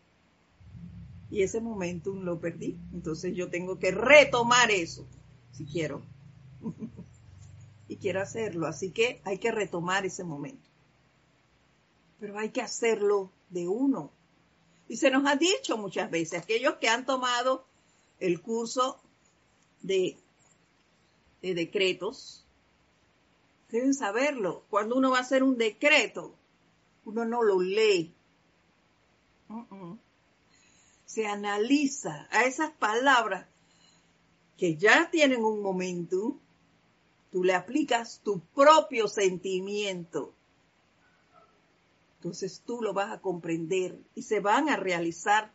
y 1.34 1.42
ese 1.42 1.60
momentum 1.60 2.22
lo 2.22 2.38
perdí. 2.38 2.78
Entonces 2.92 3.34
yo 3.34 3.50
tengo 3.50 3.80
que 3.80 3.90
retomar 3.90 4.70
eso, 4.70 5.04
si 5.50 5.64
quiero. 5.64 6.00
y 7.88 7.96
quiero 7.96 8.22
hacerlo. 8.22 8.68
Así 8.68 8.92
que 8.92 9.20
hay 9.24 9.38
que 9.38 9.50
retomar 9.50 10.06
ese 10.06 10.22
momento. 10.22 10.70
Pero 12.20 12.38
hay 12.38 12.50
que 12.50 12.62
hacerlo 12.62 13.32
de 13.50 13.66
uno. 13.66 14.12
Y 14.88 14.96
se 14.96 15.10
nos 15.10 15.26
ha 15.26 15.34
dicho 15.34 15.76
muchas 15.76 16.08
veces, 16.08 16.40
aquellos 16.40 16.76
que 16.76 16.88
han 16.88 17.04
tomado 17.04 17.66
el 18.20 18.40
curso 18.40 19.00
de, 19.82 20.16
de 21.42 21.54
decretos, 21.54 22.46
deben 23.70 23.92
saberlo. 23.92 24.62
Cuando 24.70 24.94
uno 24.94 25.10
va 25.10 25.18
a 25.18 25.22
hacer 25.22 25.42
un 25.42 25.58
decreto, 25.58 26.32
uno 27.04 27.24
no 27.24 27.42
lo 27.42 27.60
lee. 27.60 28.14
Se 31.14 31.28
analiza 31.28 32.26
a 32.32 32.42
esas 32.42 32.72
palabras 32.72 33.46
que 34.58 34.74
ya 34.74 35.10
tienen 35.12 35.44
un 35.44 35.62
momento, 35.62 36.40
tú 37.30 37.44
le 37.44 37.54
aplicas 37.54 38.20
tu 38.24 38.40
propio 38.52 39.06
sentimiento. 39.06 40.34
Entonces 42.16 42.64
tú 42.66 42.82
lo 42.82 42.92
vas 42.94 43.12
a 43.12 43.20
comprender 43.20 43.96
y 44.16 44.22
se 44.22 44.40
van 44.40 44.68
a 44.68 44.74
realizar 44.74 45.52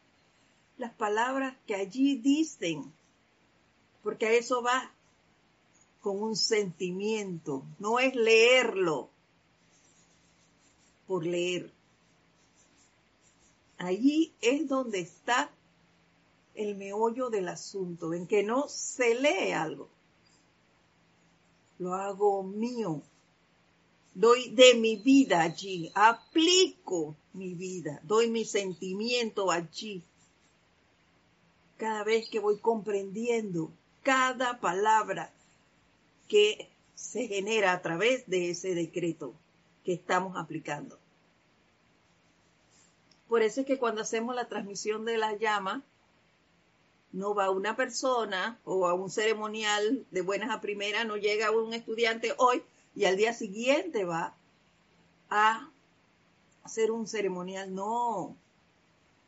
las 0.77 0.93
palabras 0.93 1.57
que 1.67 1.75
allí 1.75 2.15
dicen, 2.15 2.93
porque 4.01 4.27
a 4.27 4.31
eso 4.31 4.63
va 4.63 4.93
con 5.99 6.23
un 6.23 6.37
sentimiento, 6.37 7.65
no 7.79 7.99
es 7.99 8.15
leerlo 8.15 9.09
por 11.05 11.25
leer. 11.25 11.69
Allí 13.79 14.33
es 14.41 14.67
donde 14.67 14.99
está 14.99 15.49
el 16.53 16.75
meollo 16.75 17.29
del 17.29 17.47
asunto, 17.47 18.13
en 18.13 18.27
que 18.27 18.43
no 18.43 18.67
se 18.67 19.15
lee 19.15 19.53
algo. 19.53 19.87
Lo 21.77 21.93
hago 21.93 22.43
mío. 22.43 23.01
Doy 24.13 24.49
de 24.49 24.73
mi 24.73 24.97
vida 24.97 25.41
allí, 25.41 25.89
aplico 25.95 27.15
mi 27.33 27.53
vida, 27.53 28.01
doy 28.03 28.29
mi 28.29 28.43
sentimiento 28.43 29.49
allí. 29.49 30.03
Cada 31.77 32.03
vez 32.03 32.29
que 32.29 32.39
voy 32.39 32.59
comprendiendo 32.59 33.71
cada 34.03 34.59
palabra 34.59 35.31
que 36.27 36.67
se 36.95 37.27
genera 37.27 37.71
a 37.71 37.81
través 37.81 38.27
de 38.27 38.49
ese 38.49 38.75
decreto 38.75 39.33
que 39.85 39.93
estamos 39.93 40.35
aplicando. 40.35 40.98
Por 43.29 43.43
eso 43.43 43.61
es 43.61 43.67
que 43.67 43.77
cuando 43.77 44.01
hacemos 44.01 44.35
la 44.35 44.49
transmisión 44.49 45.05
de 45.05 45.17
la 45.17 45.37
llama, 45.37 45.83
no 47.11 47.35
va 47.35 47.51
una 47.51 47.75
persona 47.75 48.59
o 48.65 48.87
a 48.87 48.93
un 48.95 49.09
ceremonial 49.09 50.05
de 50.11 50.21
buenas 50.21 50.49
a 50.49 50.61
primeras, 50.61 51.05
no 51.05 51.15
llega 51.15 51.51
un 51.51 51.73
estudiante 51.73 52.33
hoy 52.37 52.63
y 52.95 53.05
al 53.05 53.17
día 53.17 53.33
siguiente 53.33 54.03
va 54.03 54.33
a 55.29 55.69
hacer 56.63 56.91
un 56.91 57.07
ceremonial. 57.07 57.73
No, 57.73 58.35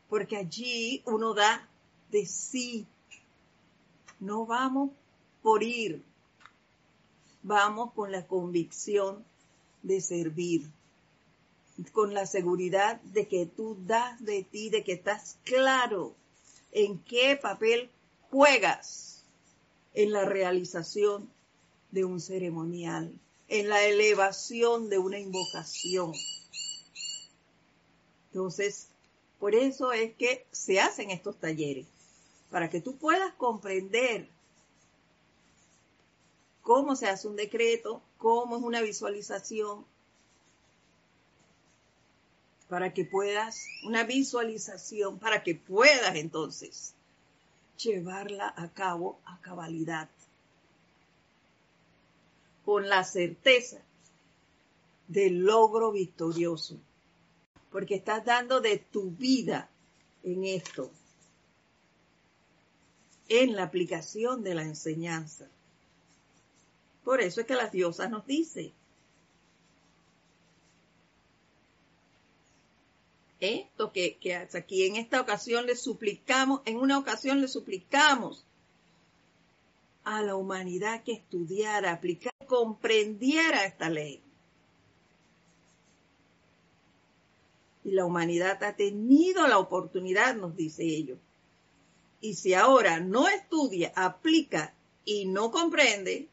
porque 0.09 0.35
allí 0.35 1.03
uno 1.05 1.33
da 1.33 1.67
de 2.11 2.25
sí. 2.25 2.87
No 4.19 4.45
vamos 4.45 4.91
por 5.41 5.63
ir, 5.63 6.03
vamos 7.43 7.93
con 7.93 8.11
la 8.11 8.25
convicción 8.25 9.23
de 9.81 10.01
servir, 10.01 10.67
con 11.91 12.13
la 12.13 12.25
seguridad 12.25 13.01
de 13.01 13.27
que 13.27 13.45
tú 13.45 13.77
das 13.85 14.23
de 14.23 14.43
ti, 14.43 14.69
de 14.69 14.83
que 14.83 14.93
estás 14.93 15.37
claro 15.43 16.15
en 16.71 16.99
qué 17.03 17.37
papel 17.41 17.89
juegas 18.29 19.23
en 19.93 20.11
la 20.11 20.25
realización 20.25 21.29
de 21.91 22.05
un 22.05 22.21
ceremonial, 22.21 23.13
en 23.47 23.67
la 23.67 23.83
elevación 23.83 24.89
de 24.89 24.97
una 24.97 25.19
invocación. 25.19 26.13
Entonces, 28.27 28.87
por 29.39 29.55
eso 29.55 29.91
es 29.91 30.13
que 30.15 30.45
se 30.51 30.79
hacen 30.79 31.11
estos 31.11 31.37
talleres, 31.37 31.87
para 32.49 32.69
que 32.69 32.79
tú 32.79 32.95
puedas 32.95 33.33
comprender 33.33 34.29
cómo 36.61 36.95
se 36.95 37.07
hace 37.07 37.27
un 37.27 37.35
decreto, 37.35 38.01
cómo 38.17 38.57
es 38.57 38.63
una 38.63 38.81
visualización, 38.81 39.85
para 42.71 42.93
que 42.93 43.03
puedas, 43.03 43.67
una 43.83 44.05
visualización, 44.05 45.19
para 45.19 45.43
que 45.43 45.55
puedas 45.55 46.15
entonces 46.15 46.93
llevarla 47.77 48.53
a 48.55 48.69
cabo 48.69 49.19
a 49.25 49.41
cabalidad, 49.41 50.07
con 52.63 52.87
la 52.87 53.03
certeza 53.03 53.81
del 55.09 55.39
logro 55.39 55.91
victorioso, 55.91 56.77
porque 57.73 57.95
estás 57.95 58.23
dando 58.23 58.61
de 58.61 58.77
tu 58.77 59.11
vida 59.11 59.67
en 60.23 60.45
esto, 60.45 60.89
en 63.27 63.53
la 63.57 63.63
aplicación 63.63 64.43
de 64.43 64.55
la 64.55 64.63
enseñanza. 64.63 65.45
Por 67.03 67.19
eso 67.19 67.41
es 67.41 67.47
que 67.47 67.55
las 67.55 67.73
diosas 67.73 68.09
nos 68.09 68.25
dicen, 68.25 68.71
esto 73.41 73.91
que, 73.91 74.17
que 74.17 74.35
aquí 74.35 74.85
en 74.85 74.95
esta 74.95 75.19
ocasión 75.19 75.65
le 75.65 75.75
suplicamos, 75.75 76.61
en 76.65 76.77
una 76.77 76.97
ocasión 76.97 77.41
le 77.41 77.47
suplicamos 77.47 78.45
a 80.03 80.21
la 80.21 80.35
humanidad 80.35 81.03
que 81.03 81.13
estudiara, 81.13 81.91
aplicara, 81.91 82.35
comprendiera 82.45 83.65
esta 83.65 83.89
ley. 83.89 84.21
Y 87.83 87.91
la 87.91 88.05
humanidad 88.05 88.63
ha 88.63 88.75
tenido 88.75 89.47
la 89.47 89.57
oportunidad, 89.57 90.35
nos 90.35 90.55
dice 90.55 90.83
ello. 90.83 91.17
Y 92.19 92.35
si 92.35 92.53
ahora 92.53 92.99
no 92.99 93.27
estudia, 93.27 93.91
aplica 93.95 94.75
y 95.03 95.25
no 95.25 95.49
comprende, 95.49 96.27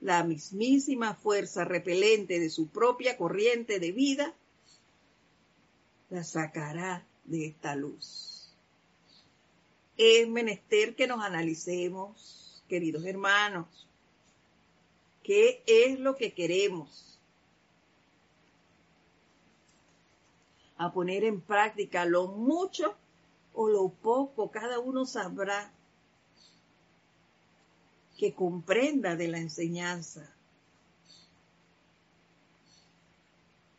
la 0.00 0.24
mismísima 0.24 1.14
fuerza 1.14 1.64
repelente 1.64 2.40
de 2.40 2.50
su 2.50 2.68
propia 2.68 3.16
corriente 3.16 3.78
de 3.78 3.92
vida 3.92 4.34
la 6.12 6.22
sacará 6.22 7.06
de 7.24 7.46
esta 7.46 7.74
luz. 7.74 8.54
Es 9.96 10.28
menester 10.28 10.94
que 10.94 11.06
nos 11.06 11.24
analicemos, 11.24 12.62
queridos 12.68 13.06
hermanos, 13.06 13.88
qué 15.22 15.62
es 15.66 15.98
lo 15.98 16.14
que 16.14 16.34
queremos. 16.34 17.18
A 20.76 20.92
poner 20.92 21.24
en 21.24 21.40
práctica 21.40 22.04
lo 22.04 22.26
mucho 22.28 22.94
o 23.54 23.70
lo 23.70 23.88
poco, 23.88 24.50
cada 24.50 24.80
uno 24.80 25.06
sabrá 25.06 25.72
que 28.18 28.34
comprenda 28.34 29.16
de 29.16 29.28
la 29.28 29.38
enseñanza. 29.38 30.30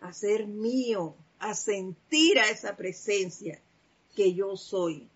Hacer 0.02 0.48
mío 0.48 1.16
a 1.44 1.54
sentir 1.56 2.40
a 2.40 2.50
esa 2.50 2.78
presencia 2.78 3.60
que 4.16 4.34
yo 4.34 4.56
soy, 4.56 5.10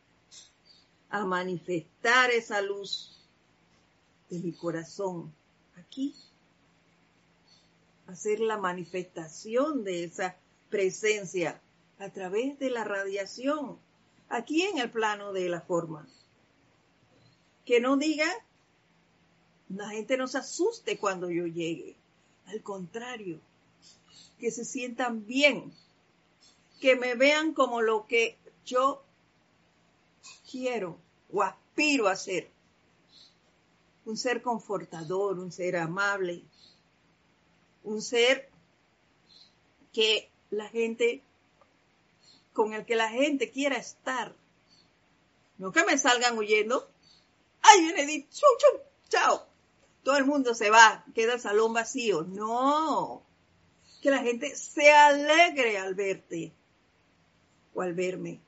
a 1.10 1.24
manifestar 1.24 2.32
esa 2.32 2.62
luz 2.62 3.18
de 4.30 4.40
mi 4.40 4.52
corazón 4.52 5.34
aquí, 5.78 6.14
hacer 8.08 8.42
la 8.42 8.58
manifestación 8.58 9.86
de 9.86 10.04
esa 10.04 10.36
presencia 10.70 11.62
a 11.98 12.10
través 12.10 12.60
de 12.60 12.72
la 12.72 12.84
radiación, 12.84 13.78
aquí 14.28 14.64
en 14.64 14.80
el 14.80 14.92
plano 14.92 15.32
de 15.32 15.48
la 15.48 15.62
forma. 15.62 16.10
Que 17.64 17.80
no 17.80 17.96
diga, 17.96 18.28
la 19.70 19.88
gente 19.92 20.18
no 20.18 20.28
se 20.28 20.40
asuste 20.40 20.98
cuando 20.98 21.32
yo 21.32 21.48
llegue, 21.48 21.96
al 22.48 22.62
contrario, 22.64 23.40
que 24.40 24.52
se 24.52 24.66
sientan 24.66 25.26
bien 25.26 25.72
que 26.80 26.96
me 26.96 27.16
vean 27.16 27.54
como 27.54 27.82
lo 27.82 28.06
que 28.08 28.38
yo 28.66 29.04
quiero 30.50 31.00
o 31.32 31.44
aspiro 31.44 32.08
a 32.08 32.16
ser. 32.16 32.50
Un 34.06 34.18
ser 34.18 34.42
confortador, 34.42 35.40
un 35.40 35.52
ser 35.52 35.76
amable, 35.78 36.44
un 37.84 38.02
ser 38.02 38.50
que 39.92 40.30
la 40.50 40.70
gente, 40.70 41.24
con 42.54 42.74
el 42.74 42.86
que 42.86 42.96
la 42.96 43.10
gente 43.10 43.52
quiera 43.52 43.78
estar. 43.78 44.34
No 45.58 45.72
que 45.72 45.84
me 45.84 45.98
salgan 45.98 46.38
huyendo. 46.38 46.90
¡Ay, 47.62 47.82
viene 47.82 48.28
¡Chum, 48.30 48.50
chum! 48.60 48.82
¡Chao! 49.10 49.46
Todo 50.04 50.16
el 50.16 50.26
mundo 50.26 50.54
se 50.54 50.70
va, 50.70 51.04
queda 51.14 51.34
el 51.34 51.42
salón 51.42 51.74
vacío. 51.74 52.22
No. 52.22 53.24
Que 54.02 54.10
la 54.10 54.20
gente 54.20 54.56
se 54.56 54.94
alegre 54.94 55.78
al 55.78 55.96
verte 55.96 56.54
al 57.82 57.94
verme. 57.94 58.40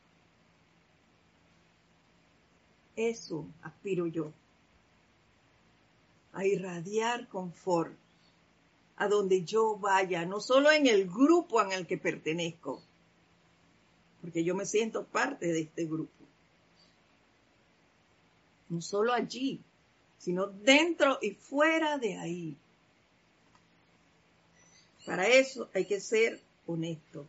Eso 2.96 3.46
aspiro 3.62 4.08
yo, 4.08 4.34
a 6.34 6.46
irradiar 6.46 7.28
confort, 7.28 7.94
a 8.98 9.08
donde 9.08 9.44
yo 9.46 9.78
vaya, 9.78 10.26
no 10.26 10.42
solo 10.42 10.72
en 10.72 10.88
el 10.88 11.08
grupo 11.08 11.62
en 11.62 11.72
el 11.72 11.88
que 11.88 11.98
pertenezco, 11.98 12.82
porque 14.22 14.44
yo 14.44 14.56
me 14.56 14.66
siento 14.66 15.06
parte 15.06 15.48
de 15.48 15.62
este 15.62 15.86
grupo. 15.86 16.12
No 18.68 18.82
solo 18.82 19.14
allí, 19.14 19.62
sino 20.18 20.48
dentro 20.48 21.18
y 21.22 21.32
fuera 21.32 21.98
de 21.98 22.18
ahí. 22.18 22.58
Para 25.06 25.28
eso 25.28 25.70
hay 25.74 25.86
que 25.86 26.00
ser 26.00 26.42
honesto. 26.68 27.26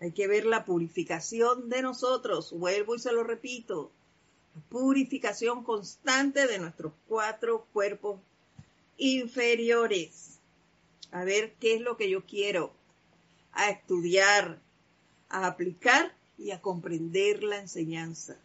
Hay 0.00 0.12
que 0.12 0.26
ver 0.26 0.44
la 0.44 0.64
purificación 0.64 1.68
de 1.68 1.82
nosotros, 1.82 2.52
vuelvo 2.52 2.94
y 2.94 2.98
se 2.98 3.12
lo 3.12 3.24
repito, 3.24 3.90
la 4.54 4.60
purificación 4.68 5.64
constante 5.64 6.46
de 6.46 6.58
nuestros 6.58 6.92
cuatro 7.08 7.66
cuerpos 7.72 8.20
inferiores. 8.98 10.38
A 11.12 11.24
ver 11.24 11.54
qué 11.54 11.74
es 11.74 11.80
lo 11.80 11.96
que 11.96 12.10
yo 12.10 12.26
quiero, 12.26 12.72
a 13.52 13.70
estudiar, 13.70 14.60
a 15.28 15.46
aplicar 15.46 16.14
y 16.36 16.50
a 16.50 16.60
comprender 16.60 17.42
la 17.42 17.58
enseñanza. 17.58 18.36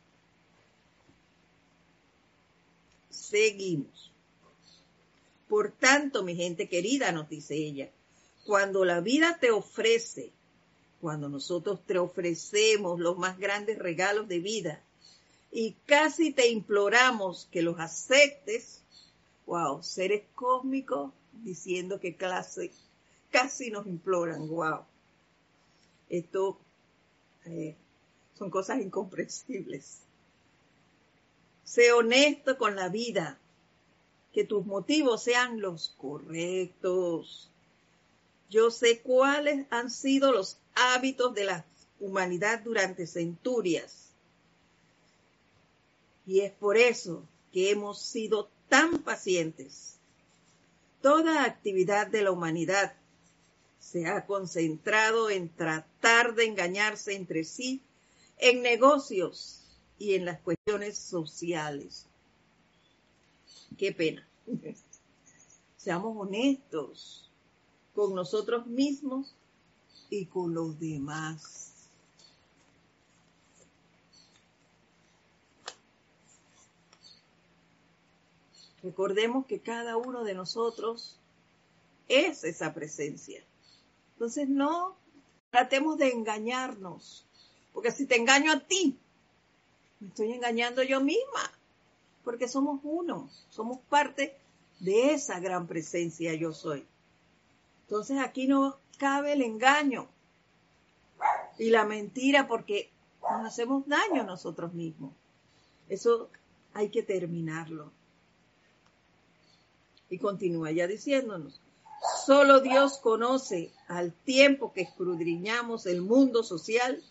Seguimos. 3.09 4.11
Por 5.49 5.71
tanto, 5.71 6.23
mi 6.23 6.35
gente 6.35 6.69
querida, 6.69 7.11
nos 7.11 7.27
dice 7.27 7.55
ella, 7.55 7.89
cuando 8.45 8.85
la 8.85 9.01
vida 9.01 9.37
te 9.39 9.51
ofrece, 9.51 10.31
cuando 11.01 11.27
nosotros 11.27 11.81
te 11.85 11.97
ofrecemos 11.97 12.99
los 12.99 13.17
más 13.17 13.37
grandes 13.39 13.79
regalos 13.79 14.27
de 14.27 14.39
vida 14.39 14.81
y 15.51 15.73
casi 15.85 16.31
te 16.31 16.47
imploramos 16.47 17.49
que 17.51 17.61
los 17.61 17.79
aceptes, 17.79 18.83
wow, 19.45 19.83
seres 19.83 20.23
cósmicos 20.33 21.11
diciendo 21.43 21.99
que 21.99 22.15
clase, 22.15 22.71
casi 23.31 23.69
nos 23.69 23.85
imploran, 23.85 24.47
wow. 24.47 24.85
Esto 26.09 26.57
eh, 27.45 27.75
son 28.37 28.49
cosas 28.49 28.79
incomprensibles. 28.79 29.99
Sé 31.63 31.91
honesto 31.91 32.57
con 32.57 32.75
la 32.75 32.89
vida, 32.89 33.37
que 34.33 34.45
tus 34.45 34.65
motivos 34.65 35.23
sean 35.23 35.61
los 35.61 35.95
correctos. 35.97 37.50
Yo 38.51 38.69
sé 38.69 38.99
cuáles 38.99 39.65
han 39.69 39.89
sido 39.89 40.33
los 40.33 40.57
hábitos 40.75 41.33
de 41.33 41.45
la 41.45 41.65
humanidad 42.01 42.59
durante 42.59 43.07
centurias. 43.07 44.09
Y 46.25 46.41
es 46.41 46.51
por 46.51 46.75
eso 46.75 47.23
que 47.53 47.71
hemos 47.71 48.01
sido 48.01 48.49
tan 48.67 49.03
pacientes. 49.03 49.95
Toda 51.01 51.45
actividad 51.45 52.07
de 52.07 52.23
la 52.23 52.31
humanidad 52.31 52.93
se 53.79 54.05
ha 54.07 54.25
concentrado 54.25 55.29
en 55.29 55.47
tratar 55.47 56.35
de 56.35 56.43
engañarse 56.43 57.15
entre 57.15 57.45
sí 57.45 57.81
en 58.37 58.61
negocios 58.61 59.61
y 59.97 60.15
en 60.15 60.25
las 60.25 60.41
cuestiones 60.41 60.97
sociales. 60.97 62.05
Qué 63.77 63.93
pena. 63.93 64.27
Seamos 65.77 66.17
honestos 66.17 67.30
con 67.93 68.15
nosotros 68.15 68.67
mismos 68.67 69.33
y 70.09 70.25
con 70.25 70.53
los 70.53 70.79
demás. 70.79 71.71
Recordemos 78.83 79.45
que 79.45 79.59
cada 79.59 79.97
uno 79.97 80.23
de 80.23 80.33
nosotros 80.33 81.17
es 82.07 82.43
esa 82.43 82.73
presencia. 82.73 83.43
Entonces 84.13 84.49
no 84.49 84.95
tratemos 85.51 85.97
de 85.97 86.09
engañarnos, 86.09 87.25
porque 87.73 87.91
si 87.91 88.05
te 88.05 88.15
engaño 88.15 88.51
a 88.51 88.59
ti, 88.59 88.97
me 89.99 90.07
estoy 90.07 90.33
engañando 90.33 90.81
yo 90.81 90.99
misma, 91.01 91.51
porque 92.23 92.47
somos 92.47 92.79
uno, 92.83 93.29
somos 93.49 93.79
parte 93.89 94.35
de 94.79 95.13
esa 95.13 95.39
gran 95.39 95.67
presencia 95.67 96.33
yo 96.33 96.53
soy. 96.53 96.85
Entonces 97.91 98.19
aquí 98.19 98.47
no 98.47 98.77
cabe 98.97 99.33
el 99.33 99.41
engaño 99.41 100.07
y 101.59 101.71
la 101.71 101.83
mentira 101.83 102.47
porque 102.47 102.89
nos 103.21 103.45
hacemos 103.45 103.85
daño 103.85 104.21
a 104.21 104.25
nosotros 104.25 104.73
mismos. 104.73 105.11
Eso 105.89 106.29
hay 106.73 106.87
que 106.87 107.03
terminarlo. 107.03 107.91
Y 110.09 110.19
continúa 110.19 110.71
ya 110.71 110.87
diciéndonos, 110.87 111.59
solo 112.25 112.61
Dios 112.61 112.97
conoce 112.97 113.73
al 113.89 114.13
tiempo 114.13 114.71
que 114.71 114.83
escudriñamos 114.83 115.85
el 115.85 116.01
mundo 116.01 116.43
social 116.43 117.03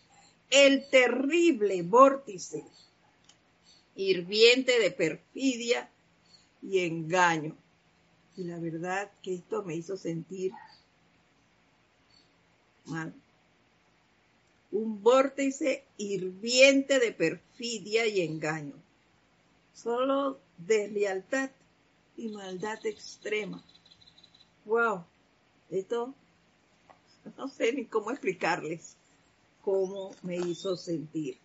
el 0.48 0.88
terrible 0.88 1.82
vórtice 1.82 2.64
hirviente 3.96 4.78
de 4.78 4.90
perfidia 4.90 5.90
y 6.62 6.86
engaño. 6.86 7.54
Y 8.38 8.44
la 8.44 8.58
verdad 8.58 9.10
que 9.22 9.34
esto 9.34 9.62
me 9.62 9.74
hizo 9.74 9.98
sentir 9.98 10.52
mal. 12.86 13.14
Un 14.72 15.02
vórtice 15.02 15.84
hirviente 15.96 16.98
de 16.98 17.12
perfidia 17.12 18.06
y 18.06 18.20
engaño. 18.20 18.74
Solo 19.74 20.38
deslealtad 20.58 21.50
y 22.16 22.28
maldad 22.28 22.84
extrema. 22.84 23.62
Wow, 24.64 25.04
esto 25.70 26.14
no 27.36 27.48
sé 27.48 27.72
ni 27.72 27.86
cómo 27.86 28.10
explicarles 28.10 28.96
cómo 29.62 30.14
me 30.22 30.36
hizo 30.36 30.76
sentir. 30.76 31.38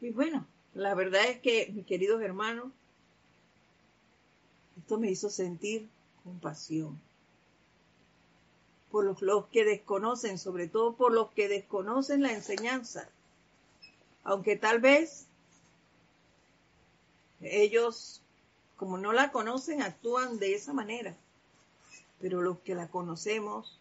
Y 0.00 0.10
bueno, 0.10 0.46
la 0.74 0.94
verdad 0.94 1.24
es 1.26 1.40
que, 1.40 1.72
mis 1.72 1.86
queridos 1.86 2.22
hermanos, 2.22 2.72
esto 4.78 4.98
me 4.98 5.10
hizo 5.10 5.30
sentir 5.30 5.88
compasión 6.22 7.00
por 8.96 9.22
los, 9.22 9.46
que 9.48 9.62
desconocen, 9.62 10.38
sobre 10.38 10.68
todo 10.68 10.96
por 10.96 11.12
los 11.12 11.30
que 11.32 11.48
desconocen 11.48 12.22
la 12.22 12.32
enseñanza. 12.32 13.10
Aunque 14.24 14.56
tal 14.56 14.80
vez 14.80 15.26
ellos, 17.42 18.22
como 18.78 18.96
no 18.96 19.12
la 19.12 19.32
conocen, 19.32 19.82
actúan 19.82 20.38
de 20.38 20.54
esa 20.54 20.72
manera. 20.72 21.14
Pero 22.22 22.40
los 22.40 22.58
que 22.60 22.74
la 22.74 22.88
conocemos, 22.88 23.78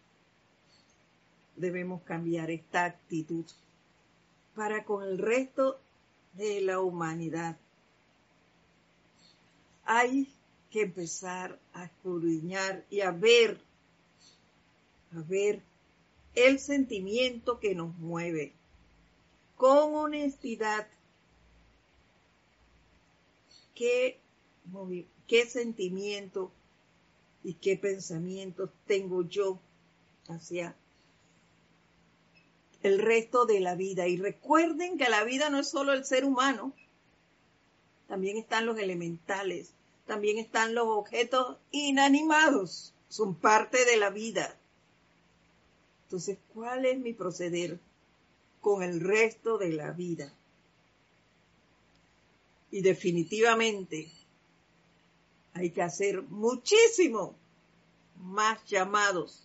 debemos 1.55 2.01
cambiar 2.01 2.51
esta 2.51 2.83
actitud 2.83 3.45
para 4.53 4.83
con 4.83 5.01
el 5.01 5.17
resto 5.17 5.79
de 6.33 6.59
la 6.59 6.81
humanidad. 6.81 7.55
Hay 9.85 10.27
que 10.71 10.81
empezar 10.81 11.57
a 11.71 11.85
escudriñar 11.85 12.83
y 12.89 12.99
a 12.99 13.11
ver, 13.11 13.61
a 15.13 15.21
ver 15.21 15.61
el 16.33 16.59
sentimiento 16.59 17.59
que 17.59 17.75
nos 17.75 17.95
mueve 17.97 18.53
con 19.55 19.95
honestidad 19.95 20.87
qué, 23.75 24.19
sentimiento 25.47 26.51
y 27.43 27.53
qué 27.55 27.77
pensamientos 27.77 28.69
tengo 28.87 29.27
yo 29.27 29.59
hacia 30.27 30.75
el 32.81 32.99
resto 32.99 33.45
de 33.45 33.59
la 33.59 33.75
vida. 33.75 34.07
Y 34.07 34.17
recuerden 34.17 34.97
que 34.97 35.09
la 35.09 35.23
vida 35.23 35.49
no 35.49 35.59
es 35.59 35.69
solo 35.69 35.93
el 35.93 36.05
ser 36.05 36.25
humano, 36.25 36.73
también 38.07 38.37
están 38.37 38.65
los 38.65 38.77
elementales, 38.77 39.71
también 40.05 40.37
están 40.37 40.75
los 40.75 40.87
objetos 40.87 41.57
inanimados, 41.71 42.93
son 43.09 43.35
parte 43.35 43.85
de 43.85 43.97
la 43.97 44.09
vida. 44.09 44.57
Entonces, 46.15 46.37
¿cuál 46.53 46.85
es 46.85 46.97
mi 46.97 47.11
proceder 47.11 47.77
con 48.61 48.83
el 48.83 49.01
resto 49.01 49.57
de 49.57 49.73
la 49.73 49.91
vida? 49.91 50.31
Y 52.71 52.79
definitivamente 52.81 54.09
hay 55.51 55.71
que 55.71 55.81
hacer 55.81 56.21
muchísimo 56.21 57.35
más 58.23 58.63
llamados, 58.63 59.43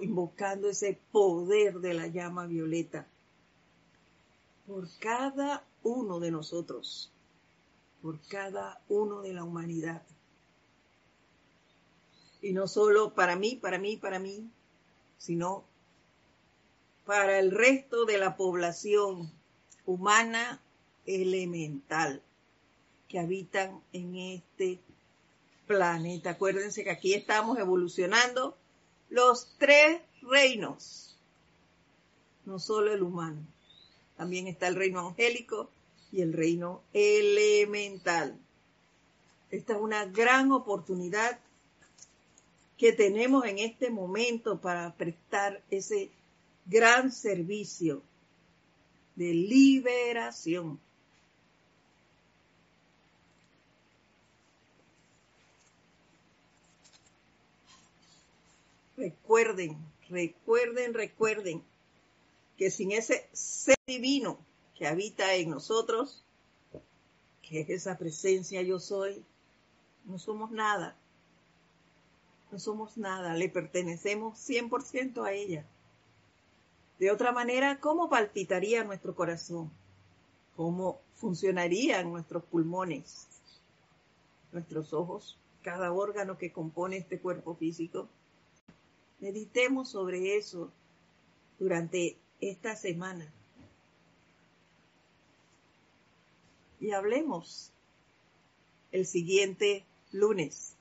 invocando 0.00 0.70
ese 0.70 0.98
poder 1.12 1.80
de 1.80 1.92
la 1.92 2.06
llama 2.06 2.46
violeta 2.46 3.06
por 4.66 4.88
cada 4.98 5.62
uno 5.82 6.20
de 6.20 6.30
nosotros, 6.30 7.12
por 8.00 8.18
cada 8.28 8.80
uno 8.88 9.20
de 9.20 9.34
la 9.34 9.44
humanidad. 9.44 10.02
Y 12.40 12.54
no 12.54 12.66
solo 12.66 13.12
para 13.12 13.36
mí, 13.36 13.56
para 13.56 13.78
mí, 13.78 13.98
para 13.98 14.18
mí, 14.18 14.50
sino 15.18 15.64
para 17.04 17.38
el 17.38 17.50
resto 17.50 18.04
de 18.04 18.18
la 18.18 18.36
población 18.36 19.30
humana 19.86 20.60
elemental 21.06 22.22
que 23.08 23.18
habitan 23.18 23.80
en 23.92 24.16
este 24.16 24.78
planeta. 25.66 26.30
Acuérdense 26.30 26.84
que 26.84 26.90
aquí 26.90 27.14
estamos 27.14 27.58
evolucionando 27.58 28.56
los 29.10 29.54
tres 29.58 30.02
reinos, 30.22 31.16
no 32.44 32.58
solo 32.58 32.92
el 32.92 33.02
humano, 33.02 33.40
también 34.16 34.46
está 34.46 34.68
el 34.68 34.74
reino 34.76 35.00
angélico 35.00 35.70
y 36.12 36.20
el 36.22 36.32
reino 36.32 36.82
elemental. 36.92 38.38
Esta 39.50 39.74
es 39.74 39.80
una 39.80 40.04
gran 40.04 40.52
oportunidad 40.52 41.38
que 42.78 42.92
tenemos 42.92 43.44
en 43.44 43.58
este 43.58 43.90
momento 43.90 44.60
para 44.60 44.94
prestar 44.94 45.60
ese 45.68 46.10
gran 46.64 47.10
servicio 47.10 48.02
de 49.16 49.34
liberación. 49.34 50.78
Recuerden, 58.96 59.76
recuerden, 60.08 60.94
recuerden 60.94 61.62
que 62.56 62.70
sin 62.70 62.92
ese 62.92 63.28
ser 63.32 63.76
divino 63.86 64.38
que 64.76 64.86
habita 64.86 65.34
en 65.34 65.50
nosotros, 65.50 66.22
que 67.42 67.60
es 67.60 67.70
esa 67.70 67.98
presencia 67.98 68.62
yo 68.62 68.78
soy, 68.78 69.24
no 70.04 70.18
somos 70.18 70.52
nada. 70.52 70.96
No 72.50 72.58
somos 72.58 72.96
nada, 72.96 73.34
le 73.34 73.48
pertenecemos 73.48 74.38
100% 74.38 75.24
a 75.24 75.32
ella. 75.32 75.66
De 76.98 77.10
otra 77.10 77.30
manera, 77.30 77.78
¿cómo 77.78 78.08
palpitaría 78.08 78.84
nuestro 78.84 79.14
corazón? 79.14 79.70
¿Cómo 80.56 81.00
funcionarían 81.14 82.10
nuestros 82.10 82.42
pulmones, 82.44 83.28
nuestros 84.50 84.92
ojos, 84.92 85.38
cada 85.62 85.92
órgano 85.92 86.38
que 86.38 86.50
compone 86.50 86.96
este 86.96 87.20
cuerpo 87.20 87.54
físico? 87.54 88.08
Meditemos 89.20 89.90
sobre 89.90 90.36
eso 90.36 90.72
durante 91.58 92.16
esta 92.40 92.74
semana. 92.74 93.30
Y 96.80 96.92
hablemos 96.92 97.72
el 98.90 99.06
siguiente 99.06 99.84
lunes 100.12 100.77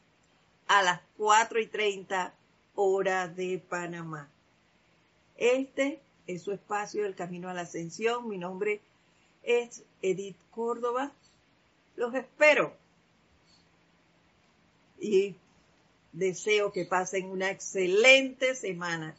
a 0.68 0.82
las 0.82 1.02
4 1.18 1.60
y 1.60 1.68
30 1.68 2.34
hora 2.76 3.28
de 3.28 3.60
Panamá. 3.70 4.30
Este 5.38 6.02
es 6.28 6.44
su 6.44 6.52
espacio 6.52 7.04
del 7.04 7.16
Camino 7.16 7.50
a 7.50 7.54
la 7.54 7.62
Ascensión. 7.62 8.28
Mi 8.28 8.38
nombre 8.38 8.82
es 9.44 9.84
Edith 10.02 10.38
Córdoba. 10.52 11.12
Los 11.96 12.14
espero. 12.14 12.74
Y 15.00 15.36
deseo 16.12 16.72
que 16.72 16.86
pasen 16.86 17.30
una 17.30 17.50
excelente 17.50 18.56
semana 18.56 19.16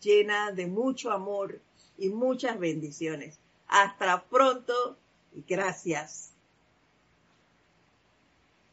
llena 0.00 0.50
de 0.50 0.66
mucho 0.66 1.10
amor 1.10 1.60
y 1.98 2.08
muchas 2.08 2.58
bendiciones. 2.58 3.38
Hasta 3.68 4.24
pronto 4.24 4.96
y 5.34 5.44
gracias. 5.46 6.29